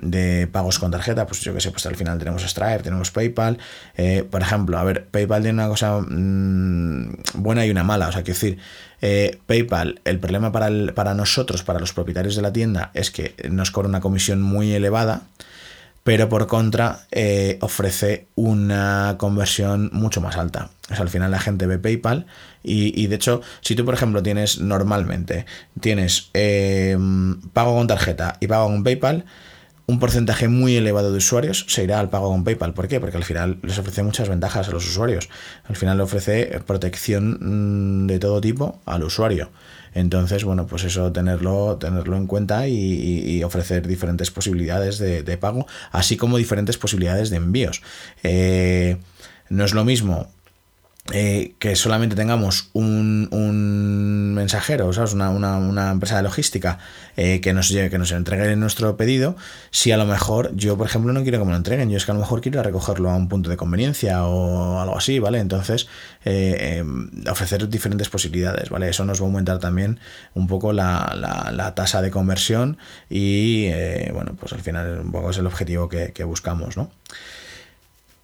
de, 0.03 0.48
pagos 0.48 0.79
con 0.79 0.90
tarjeta, 0.90 1.27
pues 1.27 1.40
yo 1.40 1.55
que 1.55 1.61
sé, 1.61 1.70
pues 1.70 1.87
al 1.87 1.96
final 1.96 2.18
tenemos 2.18 2.42
Stripe, 2.42 2.81
tenemos 2.83 3.11
PayPal. 3.11 3.59
por 4.31 4.42
ejemplo, 4.42 4.79
a 4.79 4.85
ver, 4.85 5.07
PayPal 5.07 5.42
tiene 5.42 5.55
una 5.62 5.68
cosa 5.68 6.01
mm, 6.01 7.22
buena 7.35 7.66
y 7.66 7.70
una 7.70 7.85
mala, 7.85 8.09
o 8.09 8.12
sea, 8.12 8.22
quiero 8.22 8.38
decir, 8.38 8.59
PayPal, 9.46 10.01
el 10.05 10.18
problema 10.18 10.53
para, 10.53 10.70
para 10.94 11.14
nosotros, 11.14 11.62
para 11.62 11.79
los 11.79 11.92
propietarios 11.92 12.37
de 12.37 12.42
la 12.42 12.53
tienda, 12.53 12.90
es 12.94 13.11
que 13.11 13.35
nos 13.51 13.70
cobra 13.70 13.88
una 13.88 14.01
comisión 14.01 14.42
muy 14.42 14.72
elevada 14.72 15.22
pero 16.08 16.30
por 16.30 16.46
contra 16.46 17.00
eh, 17.10 17.58
ofrece 17.60 18.28
una 18.34 19.16
conversión 19.18 19.90
mucho 19.92 20.22
más 20.22 20.38
alta. 20.38 20.70
O 20.90 21.02
al 21.02 21.10
final 21.10 21.30
la 21.30 21.38
gente 21.38 21.66
ve 21.66 21.78
PayPal 21.78 22.24
y, 22.62 23.06
de 23.08 23.14
hecho, 23.14 23.42
si 23.60 23.74
tú, 23.74 23.84
por 23.84 23.92
ejemplo, 23.92 24.22
tienes 24.22 24.58
normalmente, 24.58 25.44
tienes 25.80 26.30
em, 26.32 27.38
pago 27.52 27.74
con 27.74 27.86
tarjeta 27.86 28.38
y 28.40 28.46
pago 28.46 28.68
con 28.68 28.84
PayPal, 28.84 29.26
un 29.88 29.98
porcentaje 29.98 30.48
muy 30.48 30.77
elevado 30.77 31.11
de 31.11 31.16
usuarios 31.16 31.64
se 31.66 31.83
irá 31.83 31.98
al 31.98 32.11
pago 32.11 32.29
con 32.29 32.44
PayPal. 32.44 32.74
¿Por 32.74 32.88
qué? 32.88 33.01
Porque 33.01 33.16
al 33.16 33.24
final 33.24 33.59
les 33.62 33.79
ofrece 33.79 34.03
muchas 34.03 34.29
ventajas 34.29 34.68
a 34.68 34.70
los 34.70 34.87
usuarios. 34.87 35.31
Al 35.64 35.77
final 35.77 35.96
le 35.96 36.03
ofrece 36.03 36.61
protección 36.66 38.05
mm, 38.05 38.07
de 38.07 38.18
todo 38.18 38.42
tipo 38.42 38.81
al 38.85 39.03
usuario. 39.03 39.51
Entonces, 39.94 40.44
bueno, 40.44 40.66
pues 40.66 40.85
eso 40.85 41.11
tenerlo, 41.11 41.79
tenerlo 41.79 42.18
en 42.18 42.27
cuenta 42.27 42.68
y, 42.68 43.42
ofrecer 43.42 43.87
diferentes 43.87 44.31
posibilidades 44.31 44.98
de, 44.98 45.38
pago, 45.38 45.66
así 45.90 46.18
como 46.18 46.37
diferentes 46.37 46.77
posibilidades 46.77 47.31
de 47.31 47.37
envíos. 47.37 47.81
Eh, 48.22 48.98
no 49.48 49.64
es 49.64 49.72
lo 49.72 49.87
mismo 49.87 50.29
eh, 51.12 51.54
que 51.58 51.74
solamente 51.74 52.14
tengamos 52.16 52.68
un, 52.74 53.28
mensajero, 54.34 54.92
¿sabes? 54.92 55.14
Una, 55.14 55.30
una, 55.30 55.90
empresa 55.90 56.18
de 56.18 56.22
logística 56.22 56.78
eh, 57.16 57.40
que, 57.40 57.54
nos, 57.54 57.70
entregue 57.70 58.54
nuestro 58.56 58.96
pedido, 58.98 59.34
si 59.70 59.90
a 59.90 59.96
lo 59.96 60.04
mejor 60.04 60.54
yo, 60.54 60.76
por 60.76 60.86
ejemplo, 60.86 61.12
no 61.14 61.22
quiero 61.22 61.38
que 61.38 61.46
me 61.46 61.52
lo 61.52 61.56
entreguen, 61.56 61.88
yo 61.88 61.96
es 61.96 62.04
que 62.04 62.10
a 62.10 62.14
lo 62.14 62.20
mejor 62.20 62.42
quiero 62.42 62.62
recogerlo 62.62 63.10
a 63.10 63.16
un 63.16 63.28
punto 63.28 63.48
de 63.48 63.56
conveniencia 63.56 64.26
o 64.26 64.80
algo 64.80 64.98
así, 64.98 65.18
¿vale? 65.18 65.38
Entonces, 65.38 65.88
eh, 66.26 66.78
em, 66.78 67.10
ofrecer 67.28 67.66
diferentes 67.68 68.10
posibilidades, 68.10 68.68
¿vale? 68.68 68.90
Eso 68.90 69.06
nos 69.06 69.20
va 69.20 69.24
a 69.24 69.28
aumentar 69.28 69.58
también 69.60 69.98
un 70.34 70.46
poco 70.46 70.74
la, 70.74 71.72
tasa 71.74 72.02
de 72.02 72.10
conversión 72.10 72.76
y, 73.08 73.70
bueno, 74.12 74.36
pues 74.38 74.52
al 74.52 74.60
final 74.60 75.00
un 75.00 75.12
poco 75.12 75.30
es 75.30 75.38
el 75.38 75.46
objetivo 75.46 75.88
que 75.88 76.24
buscamos, 76.24 76.76
¿no? 76.76 76.90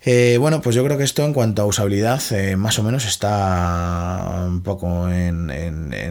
Eh, 0.07 0.37
bueno, 0.39 0.61
pues 0.61 0.77
yo 0.77 0.85
creo 0.85 0.99
que 0.99 1.05
esto 1.05 1.25
en 1.25 1.33
cuanto 1.33 1.63
a 1.63 1.65
usabilidad 1.65 2.21
eh, 2.33 2.57
más 2.57 2.79
o 2.79 2.83
menos 2.83 3.07
está 3.07 4.45
un 4.47 4.63
poco 4.63 5.09
en, 5.09 5.49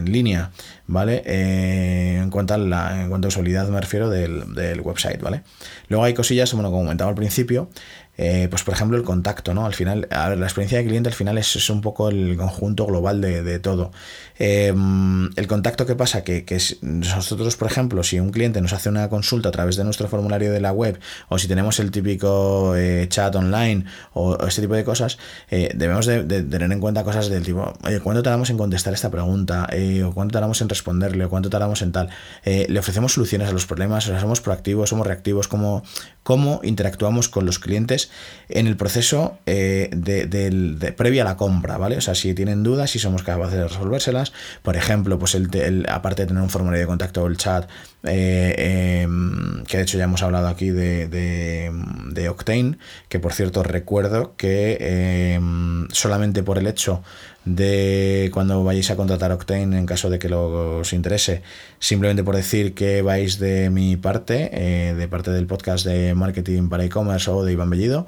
línea, 0.04 0.50
¿vale? 0.88 1.22
Eh, 1.24 2.18
en, 2.20 2.30
cuanto 2.30 2.54
a 2.54 3.28
usabilidad 3.28 3.68
me 3.68 3.80
refiero 3.80 4.10
del, 4.10 4.52
del, 4.54 4.80
website, 4.80 5.22
¿vale? 5.22 5.42
Luego 5.88 6.04
hay 6.04 6.14
cosillas, 6.14 6.52
bueno, 6.54 6.70
como 6.70 6.82
comentaba 6.82 7.10
al 7.10 7.14
principio, 7.14 7.70
pues 8.16 8.62
por 8.64 8.74
ejemplo 8.74 8.96
el 8.96 9.04
contacto, 9.04 9.54
¿no? 9.54 9.64
Al 9.64 9.74
final, 9.74 10.08
la 10.10 10.34
experiencia 10.34 10.78
de 10.78 10.86
cliente 10.86 11.08
al 11.08 11.14
final 11.14 11.38
es, 11.38 11.70
un 11.70 11.80
poco 11.80 12.08
el 12.08 12.36
conjunto 12.36 12.86
global 12.86 13.20
de, 13.20 13.58
todo. 13.60 13.92
Em, 14.38 15.30
el 15.36 15.46
contacto 15.46 15.86
que 15.86 15.94
pasa, 15.94 16.24
que, 16.24 16.44
nosotros, 16.82 17.56
por 17.56 17.68
ejemplo, 17.68 18.02
si 18.02 18.18
un 18.20 18.30
cliente 18.30 18.60
nos 18.60 18.72
hace 18.72 18.88
una 18.88 19.08
consulta 19.08 19.48
a 19.48 19.52
través 19.52 19.76
de 19.76 19.84
nuestro 19.84 20.08
formulario 20.08 20.52
de 20.52 20.60
la 20.60 20.72
web, 20.72 20.98
o 21.28 21.38
si 21.38 21.48
tenemos 21.48 21.78
el 21.80 21.90
típico 21.90 22.74
eh, 22.76 23.06
chat 23.08 23.34
online 23.34 23.84
o, 24.12 24.36
este 24.46 24.62
tipo 24.62 24.74
de 24.74 24.84
cosas, 24.84 25.18
eh, 25.50 25.70
debemos 25.74 26.06
de, 26.06 26.22
tener 26.24 26.72
en 26.72 26.80
cuenta 26.80 27.04
cosas 27.04 27.28
del 27.28 27.42
tipo, 27.44 27.72
oye, 27.84 28.00
¿cuánto 28.00 28.22
tardamos 28.22 28.50
en 28.50 28.58
contestar 28.58 28.92
esta 28.94 29.10
pregunta? 29.10 29.68
¿O 30.04 30.12
cuánto 30.12 30.32
tardamos 30.32 30.60
en 30.60 30.68
responderle? 30.68 31.24
¿O 31.24 31.30
cuánto 31.30 31.50
tardamos 31.50 31.82
en 31.82 31.92
tal? 31.92 32.08
le 32.44 32.78
ofrecemos 32.78 33.12
soluciones 33.12 33.48
a 33.48 33.52
los 33.52 33.66
problemas, 33.66 34.06
o 34.06 34.10
sea, 34.10 34.20
somos 34.20 34.40
proactivos, 34.40 34.90
somos 34.90 35.06
reactivos, 35.06 35.48
¿cómo, 35.48 35.82
cómo 36.22 36.60
interactuamos 36.62 37.28
con 37.28 37.46
los 37.46 37.58
clientes? 37.58 38.10
en 38.48 38.66
el 38.66 38.76
proceso 38.76 39.38
eh, 39.46 39.90
de, 39.92 40.92
previa 40.96 41.22
a 41.22 41.24
la 41.24 41.36
compra, 41.36 41.76
¿vale? 41.78 41.96
O 41.96 42.00
sea, 42.00 42.14
si 42.14 42.34
tienen 42.34 42.62
dudas, 42.62 42.90
si 42.90 42.98
somos 42.98 43.22
capaces 43.22 43.58
de 43.58 43.68
resolvérselas, 43.68 44.23
por 44.62 44.76
ejemplo, 44.76 45.18
pues 45.18 45.34
el, 45.34 45.86
aparte 45.88 46.22
de 46.22 46.28
tener 46.28 46.42
un 46.42 46.50
formulario 46.50 46.82
de 46.82 46.86
contacto 46.86 47.22
o 47.22 47.26
el 47.26 47.36
chat, 47.36 47.68
eh, 48.04 49.02
em, 49.02 49.64
que 49.64 49.78
de 49.78 49.82
hecho 49.82 49.98
ya 49.98 50.04
hemos 50.04 50.22
hablado 50.22 50.48
aquí 50.48 50.70
de, 50.70 52.28
Octane, 52.28 52.78
que 53.08 53.18
por 53.18 53.32
cierto 53.32 53.62
recuerdo 53.62 54.34
que 54.36 55.34
em, 55.34 55.88
solamente 55.90 56.42
por 56.42 56.58
el 56.58 56.66
hecho 56.66 57.02
de 57.44 58.30
cuando 58.32 58.64
vayáis 58.64 58.90
a 58.90 58.96
contratar 58.96 59.32
Octane 59.32 59.78
en 59.78 59.86
caso 59.86 60.08
de 60.08 60.18
que 60.18 60.32
os 60.32 60.92
interese, 60.92 61.42
simplemente 61.78 62.24
por 62.24 62.36
decir 62.36 62.74
que 62.74 63.02
vais 63.02 63.38
de 63.38 63.70
mi 63.70 63.96
parte, 63.96 64.50
eh, 64.52 64.94
de 64.94 65.08
parte 65.08 65.30
del 65.30 65.46
podcast 65.46 65.84
de 65.86 66.14
marketing 66.14 66.68
para 66.68 66.84
e-commerce 66.84 67.30
o 67.30 67.44
de 67.44 67.52
Iván 67.52 67.70
Bellido, 67.70 68.06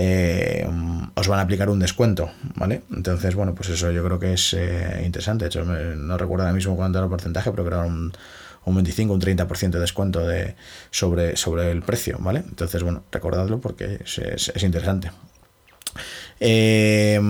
eh, 0.00 0.64
os 1.14 1.26
van 1.26 1.40
a 1.40 1.42
aplicar 1.42 1.68
un 1.68 1.80
descuento, 1.80 2.30
¿vale? 2.54 2.82
Entonces, 2.94 3.34
bueno, 3.34 3.52
pues 3.56 3.68
eso 3.70 3.90
yo 3.90 4.04
creo 4.04 4.20
que 4.20 4.34
es 4.34 4.54
eh, 4.54 5.02
interesante. 5.04 5.44
De 5.44 5.48
hecho, 5.48 5.64
no 5.64 6.16
recuerdo 6.16 6.44
ahora 6.44 6.54
mismo 6.54 6.76
cuánto 6.76 6.98
era 6.98 7.06
el 7.06 7.10
porcentaje, 7.10 7.50
pero 7.50 7.64
creo 7.64 7.80
que 7.80 7.84
era 7.84 7.92
un, 7.92 8.12
un 8.64 8.74
25, 8.76 9.12
un 9.12 9.20
30% 9.20 9.70
de 9.70 9.80
descuento 9.80 10.24
de, 10.24 10.54
sobre, 10.92 11.36
sobre 11.36 11.72
el 11.72 11.82
precio, 11.82 12.16
¿vale? 12.20 12.44
Entonces, 12.48 12.80
bueno, 12.84 13.02
recordadlo 13.10 13.60
porque 13.60 13.98
es, 14.04 14.18
es 14.54 14.62
interesante. 14.62 15.10
Eh, 16.40 17.20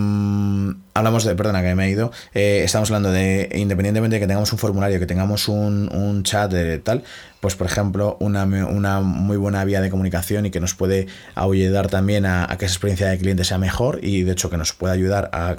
hablamos 0.99 1.25
de, 1.25 1.35
perdona 1.35 1.62
que 1.62 1.75
me 1.75 1.87
he 1.87 1.90
ido, 1.90 2.12
eh, 2.35 2.62
estamos 2.64 2.90
hablando 2.90 3.11
de, 3.11 3.49
independientemente 3.55 4.16
de 4.16 4.21
que 4.21 4.27
tengamos 4.27 4.53
un 4.53 4.59
formulario, 4.59 4.99
que 4.99 5.07
tengamos 5.07 5.49
un, 5.49 5.88
un 5.94 6.23
chat 6.25 6.51
de 6.51 6.79
tal, 6.79 7.05
pues 7.40 7.55
por 7.55 7.66
ejemplo, 7.66 8.16
una, 8.21 8.44
una, 8.44 9.01
muy 9.01 9.37
buena 9.37 9.64
vía 9.64 9.81
de 9.81 9.90
comunicación 9.90 10.47
y 10.47 10.51
que 10.51 10.61
nos 10.61 10.75
puede 10.75 11.07
ayudar 11.35 11.88
también 11.88 12.27
a, 12.27 12.49
que 12.59 12.66
esa 12.66 12.75
experiencia 12.75 13.09
de 13.09 13.18
cliente 13.18 13.44
sea 13.44 13.59
mejor 13.59 14.01
y 14.03 14.23
de 14.23 14.33
hecho 14.33 14.51
que 14.51 14.57
nos 14.57 14.73
puede 14.73 14.94
ayudar 14.94 15.31
a, 15.33 15.51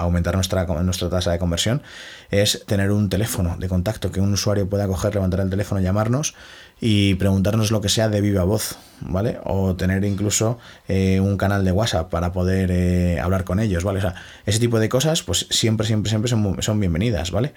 aumentar 0.00 0.34
nuestra, 0.34 0.64
nuestra 0.64 1.10
tasa 1.10 1.30
de 1.30 1.38
conversión, 1.38 1.82
es 2.30 2.64
tener 2.66 2.90
un 2.90 3.08
teléfono 3.08 3.56
de 3.58 3.68
contacto, 3.68 4.10
que 4.10 4.20
un 4.20 4.32
usuario 4.32 4.68
pueda 4.68 4.86
coger, 4.86 5.14
levantar 5.14 5.40
el 5.40 5.50
teléfono, 5.50 5.80
llamarnos 5.80 6.34
y 6.80 7.14
preguntarnos 7.14 7.70
lo 7.70 7.80
que 7.80 7.88
sea 7.88 8.08
de 8.08 8.20
viva 8.20 8.44
voz, 8.44 8.78
¿vale? 9.00 9.38
O 9.44 9.74
tener 9.76 10.04
incluso 10.04 10.58
eh, 10.86 11.20
un 11.20 11.36
canal 11.36 11.64
de 11.64 11.72
WhatsApp 11.72 12.10
para 12.10 12.32
poder 12.32 12.70
eh, 12.70 13.20
hablar 13.20 13.44
con 13.44 13.60
ellos, 13.60 13.84
¿vale? 13.84 13.98
O 13.98 14.02
sea, 14.02 14.14
ese 14.46 14.58
tipo 14.58 14.78
de 14.78 14.88
cosas, 14.88 15.22
pues 15.22 15.46
siempre, 15.50 15.86
siempre, 15.86 16.10
siempre 16.10 16.28
son, 16.28 16.62
son 16.62 16.80
bienvenidas, 16.80 17.30
¿vale? 17.30 17.52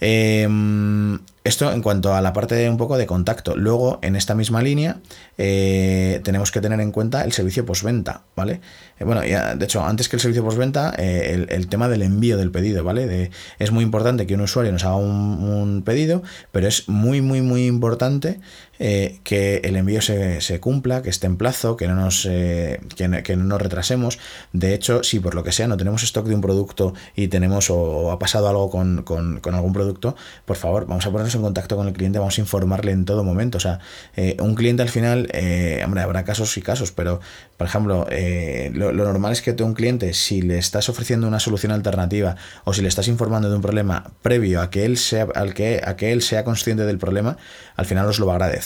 Em, 0.00 1.18
esto 1.44 1.70
en 1.70 1.82
cuanto 1.82 2.14
a 2.14 2.22
la 2.22 2.32
parte 2.32 2.54
de 2.54 2.70
un 2.70 2.78
poco 2.78 2.96
de 2.96 3.04
contacto. 3.04 3.54
Luego, 3.54 3.98
en 4.00 4.16
esta 4.16 4.34
misma 4.34 4.62
línea, 4.62 5.00
eh, 5.36 6.22
tenemos 6.24 6.50
que 6.50 6.62
tener 6.62 6.80
en 6.80 6.90
cuenta 6.90 7.22
el 7.22 7.32
servicio 7.32 7.66
postventa, 7.66 8.22
¿vale? 8.34 8.62
Eh, 8.98 9.04
bueno, 9.04 9.22
ya, 9.24 9.54
de 9.54 9.64
hecho, 9.66 9.84
antes 9.84 10.08
que 10.08 10.16
el 10.16 10.20
servicio 10.20 10.42
postventa, 10.42 10.94
eh, 10.96 11.46
el, 11.50 11.68
tema 11.68 11.90
del 11.90 12.00
envío 12.00 12.38
del 12.38 12.50
pedido, 12.50 12.82
¿vale? 12.82 13.30
Es 13.58 13.72
muy 13.72 13.84
importante 13.84 14.26
que 14.26 14.34
un 14.34 14.40
usuario 14.40 14.72
nos 14.72 14.84
haga 14.84 14.96
un, 14.96 15.82
pedido, 15.84 16.22
pero 16.50 16.66
es 16.66 16.88
muy, 16.88 17.20
muy, 17.20 17.42
muy 17.42 17.66
importante 17.66 18.40
que 18.78 19.60
el 19.64 19.76
envío 19.76 20.00
se, 20.00 20.60
cumpla, 20.60 21.02
que 21.02 21.10
esté 21.10 21.26
en 21.26 21.36
plazo, 21.36 21.76
que 21.76 21.88
no, 21.88 21.94
nos, 21.94 22.22
que, 22.22 23.36
no 23.36 23.44
nos 23.44 23.62
retrasemos. 23.62 24.18
De 24.52 24.74
hecho, 24.74 25.02
si 25.02 25.20
por 25.20 25.34
lo 25.34 25.42
que 25.42 25.52
sea 25.52 25.68
no 25.68 25.76
tenemos 25.76 26.02
stock 26.02 26.26
de 26.26 26.34
un 26.34 26.40
producto 26.40 26.94
y 27.14 27.28
tenemos 27.28 27.70
o, 27.70 28.12
ha 28.12 28.18
pasado 28.18 28.48
algo 28.48 28.70
con, 28.70 29.02
con, 29.02 29.54
algún 29.54 29.72
producto, 29.72 30.16
por 30.44 30.56
favor, 30.56 30.86
vamos 30.86 31.06
a 31.06 31.10
ponernos 31.10 31.34
en 31.34 31.42
contacto 31.42 31.76
con 31.76 31.86
el 31.86 31.92
cliente, 31.92 32.18
vamos 32.18 32.38
a 32.38 32.40
informarle 32.40 32.92
en 32.92 33.04
todo 33.04 33.24
momento. 33.24 33.58
O 33.58 33.60
sea, 33.60 33.80
eh, 34.16 34.36
un 34.40 34.54
cliente 34.54 34.82
al 34.82 34.88
final, 34.88 35.28
eh, 35.32 35.82
hombre, 35.84 36.02
habrá 36.02 36.24
casos 36.24 36.56
y 36.56 36.62
casos, 36.62 36.92
pero 36.92 37.20
por 37.56 37.66
ejemplo, 37.66 38.06
eh, 38.10 38.70
lo, 38.74 38.92
normal 38.92 39.32
es 39.32 39.42
que 39.42 39.54
un 39.62 39.74
cliente, 39.74 40.12
si 40.14 40.42
le 40.42 40.58
estás 40.58 40.88
ofreciendo 40.88 41.28
una 41.28 41.38
solución 41.38 41.72
alternativa 41.72 42.36
o 42.64 42.74
si 42.74 42.82
le 42.82 42.88
estás 42.88 43.08
informando 43.08 43.48
de 43.48 43.56
un 43.56 43.62
problema 43.62 44.10
previo 44.22 44.60
a 44.60 44.70
que 44.70 44.84
él 44.84 44.96
sea, 44.96 45.28
al 45.34 45.54
que, 45.54 45.80
a 45.84 45.96
que 45.96 46.12
él 46.12 46.22
sea 46.22 46.44
consciente 46.44 46.84
del 46.84 46.98
problema, 46.98 47.36
al 47.76 47.86
final 47.86 48.06
os 48.06 48.18
lo 48.18 48.26
va 48.26 48.32
a 48.32 48.36
agradecer. 48.36 48.63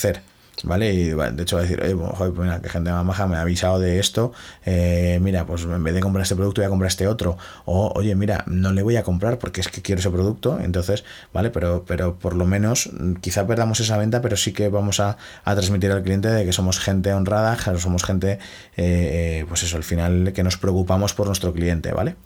¿Vale? 0.65 0.93
Y 0.93 1.11
de 1.11 1.43
hecho 1.43 1.57
va 1.57 1.63
a 1.63 1.65
decir, 1.65 1.81
pues, 1.81 2.17
pues 2.17 2.33
mira, 2.39 2.61
que 2.61 2.69
gente 2.69 2.91
más 2.91 3.05
maja 3.05 3.27
me 3.27 3.37
ha 3.37 3.43
avisado 3.43 3.79
de 3.79 3.99
esto, 3.99 4.33
eh, 4.65 5.19
mira, 5.23 5.47
pues 5.47 5.65
en 5.65 5.83
vez 5.83 5.95
de 5.95 6.01
comprar 6.01 6.23
este 6.23 6.35
producto 6.35 6.61
voy 6.61 6.67
a 6.67 6.71
comprar 6.71 6.89
este 6.89 7.07
otro, 7.07 7.37
o 7.65 7.93
oye, 7.95 8.15
mira, 8.15 8.45
no 8.47 8.73
le 8.73 8.83
voy 8.83 8.97
a 8.97 9.03
comprar 9.03 9.39
porque 9.39 9.61
es 9.61 9.69
que 9.69 9.83
quiero 9.83 10.01
ese 10.01 10.11
producto, 10.11 10.59
entonces, 10.61 11.05
¿vale? 11.33 11.51
Pero, 11.51 11.85
pero 11.87 12.19
por 12.19 12.35
lo 12.35 12.47
menos 12.47 12.91
quizá 13.21 13.47
perdamos 13.47 13.81
esa 13.81 13.97
venta, 13.97 14.21
pero 14.21 14.37
sí 14.37 14.53
que 14.53 14.69
vamos 14.69 15.01
a, 15.01 15.17
transmitir 15.45 15.91
al 15.91 16.03
cliente 16.03 16.29
de 16.29 16.45
que 16.45 16.53
somos 16.53 16.79
gente 16.79 17.13
honrada, 17.13 17.57
somos 17.79 18.05
gente, 18.05 18.33
eh, 18.33 18.39
eh, 18.77 19.45
pues 19.49 19.63
eso, 19.63 19.77
al 19.77 19.85
final 19.85 20.33
que 20.33 20.43
nos 20.43 20.57
preocupamos 20.57 21.15
por 21.15 21.27
nuestro 21.27 21.53
cliente, 21.53 21.93
¿vale? 21.93 22.17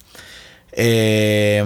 Eh, 0.75 1.63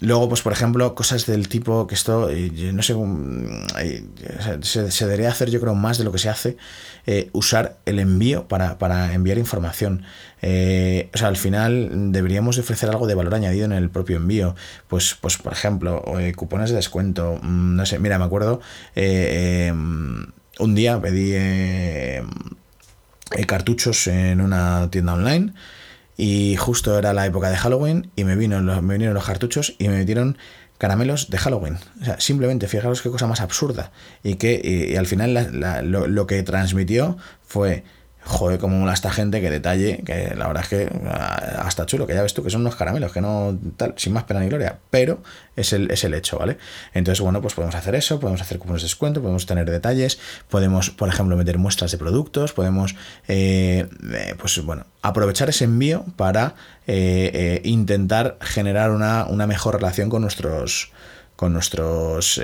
luego, 0.00 0.28
pues 0.28 0.42
por 0.42 0.52
ejemplo, 0.52 0.94
cosas 0.94 1.26
del 1.26 1.48
tipo 1.48 1.86
que 1.86 1.94
esto, 1.94 2.28
eh, 2.30 2.50
no 2.72 2.82
sé, 2.82 2.94
mm, 2.94 3.66
se, 4.62 5.04
debería 5.04 5.28
hacer 5.30 5.50
yo 5.50 5.60
creo 5.60 5.74
más 5.74 5.98
de 5.98 6.04
lo 6.04 6.10
que 6.12 6.18
se 6.18 6.28
hace, 6.28 6.56
eh, 7.06 7.30
usar 7.32 7.78
el 7.86 8.00
envío 8.00 8.48
para, 8.48 9.14
enviar 9.14 9.38
información. 9.38 10.04
o 10.42 11.16
sea, 11.16 11.28
al 11.28 11.36
final 11.36 12.12
deberíamos 12.12 12.58
ofrecer 12.58 12.90
algo 12.90 13.06
de 13.06 13.14
valor 13.14 13.34
añadido 13.34 13.66
en 13.66 13.72
el 13.72 13.88
propio 13.90 14.16
envío. 14.16 14.56
Pues, 14.88 15.16
pues 15.20 15.36
por 15.38 15.52
ejemplo, 15.52 16.04
cupones 16.36 16.70
de 16.70 16.76
descuento. 16.76 17.38
Mm, 17.42 17.76
no 17.76 17.86
sé, 17.86 17.98
mira, 17.98 18.18
me 18.18 18.24
acuerdo, 18.24 18.60
em, 18.94 20.26
un 20.58 20.74
día 20.74 21.00
pedí 21.00 21.34
cartuchos 23.46 24.06
en 24.06 24.40
una 24.40 24.88
tienda 24.90 25.14
online. 25.14 25.52
Y 26.16 26.56
justo 26.56 26.98
era 26.98 27.12
la 27.12 27.26
época 27.26 27.50
de 27.50 27.56
Halloween 27.56 28.10
y 28.16 28.24
me, 28.24 28.36
vino, 28.36 28.60
me 28.60 28.94
vinieron 28.94 29.14
los 29.14 29.24
cartuchos 29.24 29.74
y 29.78 29.88
me 29.88 29.98
metieron 29.98 30.38
caramelos 30.78 31.30
de 31.30 31.38
Halloween. 31.38 31.78
O 32.00 32.04
sea, 32.04 32.20
simplemente 32.20 32.68
fijaros 32.68 33.02
qué 33.02 33.10
cosa 33.10 33.26
más 33.26 33.40
absurda. 33.40 33.90
Y 34.22 34.36
que 34.36 34.88
y, 34.92 34.96
al 34.96 35.06
final 35.06 35.34
lo, 35.84 36.06
lo, 36.06 36.26
que 36.26 36.42
transmitió 36.42 37.16
fue 37.46 37.84
joder, 38.24 38.58
como 38.58 38.90
esta 38.90 39.10
gente, 39.10 39.40
que 39.40 39.50
detalle, 39.50 40.02
que 40.04 40.34
la 40.34 40.46
verdad 40.46 40.62
es 40.62 40.68
que 40.68 40.90
ah, 41.06 41.62
hasta 41.66 41.84
chulo, 41.86 42.06
que 42.06 42.14
ya 42.14 42.22
ves 42.22 42.32
tú 42.32 42.42
que 42.42 42.50
son 42.50 42.62
unos 42.62 42.74
caramelos, 42.76 43.12
que 43.12 43.20
no 43.20 43.58
tal, 43.76 43.94
sin 43.96 44.12
más 44.12 44.24
pena 44.24 44.40
ni 44.40 44.48
gloria, 44.48 44.78
pero 44.90 45.22
es 45.56 45.72
el, 45.72 45.90
es 45.90 46.04
el 46.04 46.14
hecho, 46.14 46.38
¿vale? 46.38 46.56
Entonces, 46.94 47.20
bueno, 47.20 47.42
pues 47.42 47.54
podemos 47.54 47.74
hacer 47.74 47.94
eso, 47.94 48.18
podemos 48.20 48.40
hacer 48.40 48.58
cupones 48.58 48.82
de 48.82 48.86
descuento, 48.86 49.20
podemos 49.20 49.44
tener 49.46 49.70
detalles, 49.70 50.18
podemos, 50.48 50.90
por 50.90 51.08
ejemplo, 51.08 51.36
meter 51.36 51.58
muestras 51.58 51.90
de 51.90 51.98
productos, 51.98 52.52
podemos, 52.52 52.94
eh, 53.28 53.86
eh, 54.12 54.34
pues 54.38 54.58
bueno, 54.64 54.86
aprovechar 55.02 55.50
ese 55.50 55.64
envío 55.64 56.04
para 56.16 56.54
eh, 56.86 57.60
intentar 57.64 58.38
generar 58.40 58.90
una, 58.90 59.26
una, 59.26 59.46
mejor 59.46 59.74
relación 59.74 60.08
con 60.08 60.22
nuestros, 60.22 60.92
con 61.36 61.52
nuestros 61.52 62.40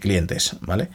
clientes, 0.00 0.56
¿vale? 0.60 0.90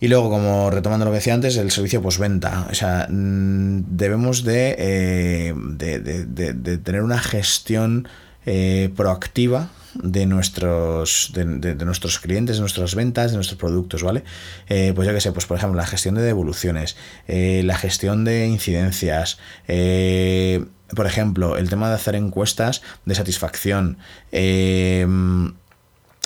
Y 0.00 0.08
luego, 0.08 0.30
como 0.30 0.70
retomando 0.70 1.04
lo 1.04 1.10
que 1.10 1.18
decía 1.18 1.34
antes, 1.34 1.58
el 1.58 1.70
servicio 1.70 2.00
postventa. 2.00 2.66
O 2.70 2.74
sea, 2.74 3.06
mm, 3.10 3.96
debemos 3.96 4.42
eh, 4.48 5.52
de, 5.54 5.98
de, 6.00 6.78
tener 6.78 7.02
una 7.02 7.18
gestión 7.18 8.08
eh, 8.46 8.90
proactiva 8.96 9.68
de 9.94 10.24
nuestros, 10.24 11.32
de, 11.34 11.44
nuestros 11.84 12.18
clientes, 12.18 12.56
de 12.56 12.60
nuestras 12.60 12.94
ventas, 12.94 13.32
de 13.32 13.36
nuestros 13.36 13.58
productos, 13.58 14.02
¿vale? 14.02 14.24
Eh, 14.70 14.92
pues 14.96 15.06
yo 15.06 15.12
que 15.12 15.20
sé, 15.20 15.32
pues 15.32 15.44
por 15.44 15.58
ejemplo, 15.58 15.76
la 15.76 15.86
gestión 15.86 16.14
de 16.14 16.22
devoluciones, 16.22 16.96
la 17.26 17.76
gestión 17.76 18.24
de 18.24 18.46
incidencias, 18.46 19.38
por 19.66 21.06
ejemplo, 21.06 21.58
el 21.58 21.68
tema 21.68 21.88
de 21.88 21.96
hacer 21.96 22.14
encuestas 22.14 22.82
de 23.04 23.16
satisfacción, 23.16 23.98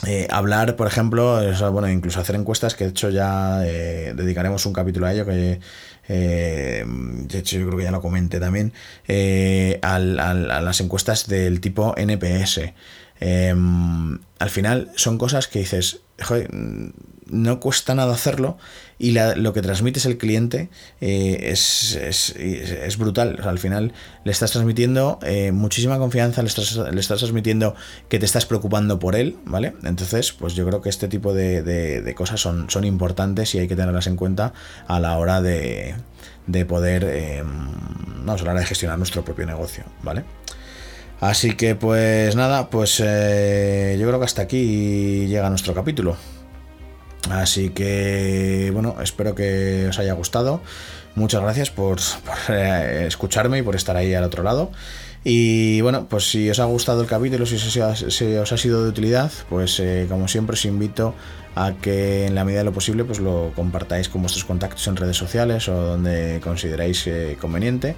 eh, 0.07 0.29
hablar, 0.31 0.77
por 0.77 0.87
ejemplo, 0.87 1.41
bueno, 1.73 1.89
incluso 1.89 2.21
hacer 2.21 2.37
encuestas, 2.37 2.75
que 2.75 2.85
de 2.85 2.91
hecho 2.91 3.11
ya 3.11 3.67
eh, 3.67 4.13
dedicaremos 4.17 4.67
un 4.67 4.73
capítulo 4.73 5.07
a 5.07 5.13
ello, 5.13 5.25
que 5.25 5.61
eh, 6.09 6.85
de 6.87 7.39
hecho 7.39 7.59
yo 7.59 7.67
creo 7.67 7.79
que 7.79 7.85
ya 7.85 7.91
lo 7.91 8.01
comenté 8.01 8.41
también, 8.41 8.73
a 9.83 9.99
las 9.99 10.81
encuestas 10.81 11.27
del 11.27 11.61
tipo 11.61 11.95
NPS. 11.97 12.73
Em, 13.21 14.19
al 14.39 14.51
final 14.51 14.91
son 14.97 15.19
cosas 15.19 15.49
que 15.49 15.61
dices, 15.61 16.01
joder, 16.21 16.51
no 17.27 17.61
cuesta 17.61 17.95
nada 17.95 18.15
hacerlo 18.15 18.57
y 18.99 19.13
lo 19.13 19.53
que 19.53 19.61
transmites 19.61 20.07
el 20.07 20.19
cliente 20.19 20.69
eh, 21.01 21.51
es, 21.51 21.97
es, 21.97 22.97
brutal. 22.97 23.41
al 23.43 23.59
final 23.59 23.93
le 24.25 24.33
estás 24.33 24.53
transmitiendo 24.53 25.19
eh, 25.23 25.53
muchísima 25.53 25.99
confianza, 25.99 26.43
le 26.43 26.49
estás, 26.49 26.77
le 26.77 27.01
estás, 27.01 27.19
transmitiendo 27.19 27.75
que 28.09 28.19
te 28.19 28.27
estás 28.27 28.47
preocupando 28.47 28.99
por 28.99 29.17
él, 29.17 29.37
¿vale? 29.45 29.75
Entonces, 29.83 30.33
pues 30.33 30.55
yo 30.55 30.65
creo 30.67 30.81
que 30.81 30.89
este 30.89 31.09
tipo 31.09 31.35
de, 31.35 32.15
cosas 32.17 32.41
son, 32.41 32.71
son 32.71 32.85
importantes 32.85 33.55
y 33.55 33.59
hay 33.59 33.69
que 33.69 33.77
tenerlas 33.77 34.07
en 34.07 34.17
cuenta 34.17 34.53
a 34.87 35.01
la 35.01 35.19
hora 35.19 35.43
de, 35.43 35.97
de 36.47 36.65
poder, 36.65 37.05
eh, 37.09 37.43
a 38.27 38.55
de 38.55 38.67
gestionar 38.67 38.99
nuestro 38.99 39.25
propio 39.25 39.45
negocio, 39.47 39.85
¿vale? 40.03 40.25
Así 41.21 41.57
que 41.57 41.75
pues 41.75 42.37
nada, 42.37 42.71
pues 42.71 42.99
yo 42.99 43.05
creo 43.05 44.19
que 44.19 44.25
hasta 44.25 44.43
aquí 44.43 45.27
llega 45.27 45.49
nuestro 45.49 45.75
capítulo. 45.75 46.17
Así 47.31 47.71
que, 47.71 48.71
bueno, 48.73 48.97
espero 49.03 49.35
que 49.35 49.87
os 49.89 49.99
haya 49.99 50.13
gustado. 50.13 50.61
Muchas 51.15 51.43
gracias 51.43 51.71
por, 51.71 51.99
eh, 52.49 53.05
escucharme 53.07 53.59
y 53.59 53.63
por 53.63 53.77
estar 53.77 53.97
ahí 53.97 54.15
al 54.15 54.25
otro 54.25 54.43
lado. 54.43 54.71
Y 55.23 55.81
bueno, 55.81 56.07
pues 56.09 56.31
si 56.31 56.51
os 56.51 56.59
ha 56.59 56.67
gustado 56.67 57.01
el 57.01 57.07
capítulo, 57.07 57.47
si 57.47 57.55
os 57.55 58.53
ha, 58.53 58.57
sido 58.57 58.83
de 58.83 58.89
utilidad, 58.89 59.33
pues 59.49 59.81
eh, 59.81 60.07
como 60.09 60.29
siempre 60.29 60.53
os 60.55 60.65
invito 60.67 61.15
a 61.55 61.73
que 61.81 62.27
en 62.27 62.35
la 62.35 62.45
medida 62.45 62.59
de 62.59 62.65
lo 62.65 62.73
posible 62.73 63.05
pues 63.05 63.21
lo 63.21 63.53
compartáis 63.55 64.09
con 64.09 64.21
vuestros 64.21 64.45
contactos 64.45 64.87
en 64.87 64.97
redes 64.97 65.17
sociales 65.17 65.69
o 65.69 65.75
donde 65.75 66.41
consideráis 66.43 67.07
eh, 67.07 67.39
conveniente. 67.41 67.97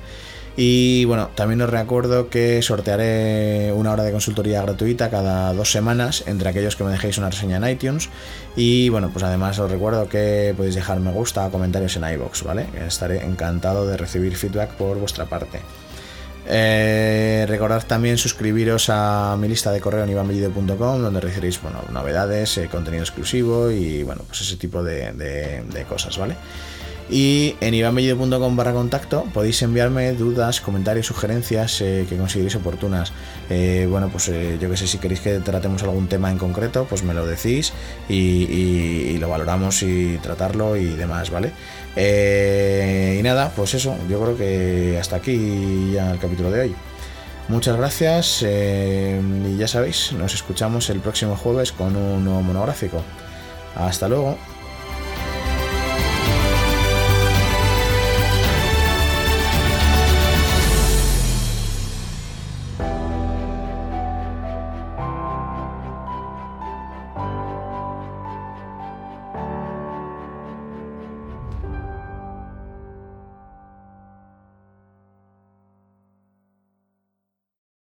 Y 0.56 1.04
bueno, 1.04 1.28
también 1.34 1.60
os 1.60 1.68
recuerdo 1.68 2.30
que 2.30 2.62
sortearé 2.62 3.72
una 3.74 3.92
hora 3.92 4.04
de 4.04 4.12
consultoría 4.12 4.62
gratuita 4.62 5.10
cada 5.10 5.52
dos 5.52 5.70
semanas 5.70 6.24
entre 6.26 6.48
aquellos 6.48 6.76
que 6.76 6.84
me 6.84 6.90
dejéis 6.90 7.18
una 7.18 7.28
reseña 7.28 7.58
en 7.58 7.68
iTunes. 7.68 8.08
Y 8.56 8.88
bueno, 8.88 9.10
pues 9.12 9.22
además 9.22 9.58
os 9.58 9.70
recuerdo 9.70 10.08
que 10.08 10.54
podéis 10.56 10.74
dejar 10.74 10.98
me 11.00 11.12
gusta 11.12 11.50
comentarios 11.50 11.94
en 11.96 12.10
iBox, 12.10 12.42
¿vale? 12.42 12.66
Estaré 12.86 13.22
encantado 13.22 13.86
de 13.86 13.98
recibir 13.98 14.34
feedback 14.34 14.70
por 14.72 14.98
vuestra 14.98 15.26
parte. 15.26 15.60
Eh, 16.48 17.44
recordad 17.48 17.84
también 17.86 18.16
suscribiros 18.16 18.88
a 18.88 19.36
mi 19.38 19.48
lista 19.48 19.72
de 19.72 19.80
correo 19.80 20.04
en 20.04 20.10
ivanbellido.com 20.10 21.02
donde 21.02 21.20
recibiréis 21.20 21.60
bueno, 21.60 21.82
novedades, 21.90 22.56
eh, 22.56 22.68
contenido 22.70 23.02
exclusivo 23.02 23.70
y 23.70 24.04
bueno, 24.04 24.22
pues 24.26 24.42
ese 24.42 24.56
tipo 24.56 24.82
de 24.82 25.86
cosas, 25.88 26.16
¿vale? 26.16 26.36
Y 27.08 27.54
en 27.60 27.72
ivanbellido.com 27.72 28.56
barra 28.56 28.72
contacto 28.72 29.24
podéis 29.32 29.62
enviarme 29.62 30.12
dudas, 30.12 30.60
comentarios, 30.60 31.06
sugerencias 31.06 31.80
eh, 31.80 32.04
que 32.08 32.16
consideréis 32.16 32.56
oportunas. 32.56 33.12
Eh, 33.48 33.86
bueno, 33.88 34.08
pues 34.08 34.28
eh, 34.28 34.58
yo 34.60 34.68
que 34.68 34.76
sé, 34.76 34.88
si 34.88 34.98
queréis 34.98 35.20
que 35.20 35.38
tratemos 35.38 35.84
algún 35.84 36.08
tema 36.08 36.32
en 36.32 36.38
concreto, 36.38 36.86
pues 36.88 37.04
me 37.04 37.14
lo 37.14 37.24
decís 37.26 37.72
y, 38.08 39.16
lo 39.18 39.30
valoramos 39.30 39.82
y 39.82 40.18
tratarlo 40.18 40.76
y 40.76 40.84
demás, 40.84 41.30
¿vale? 41.30 41.52
y 41.96 43.22
nada, 43.22 43.50
pues 43.56 43.72
eso, 43.72 43.96
yo 44.10 44.20
creo 44.20 44.36
que 44.36 44.98
hasta 45.00 45.16
aquí 45.16 45.92
ya 45.94 46.10
el 46.10 46.18
capítulo 46.18 46.50
de 46.50 46.60
hoy. 46.60 46.74
Muchas 47.48 47.78
gracias 47.78 48.42
y 48.42 49.56
ya 49.56 49.66
sabéis, 49.66 50.12
nos 50.12 50.34
escuchamos 50.34 50.90
el 50.90 51.00
próximo 51.00 51.36
jueves 51.36 51.72
con 51.72 51.96
un 51.96 52.24
nuevo 52.24 52.42
monográfico. 52.42 53.02
Hasta 53.74 54.08
luego. 54.08 54.36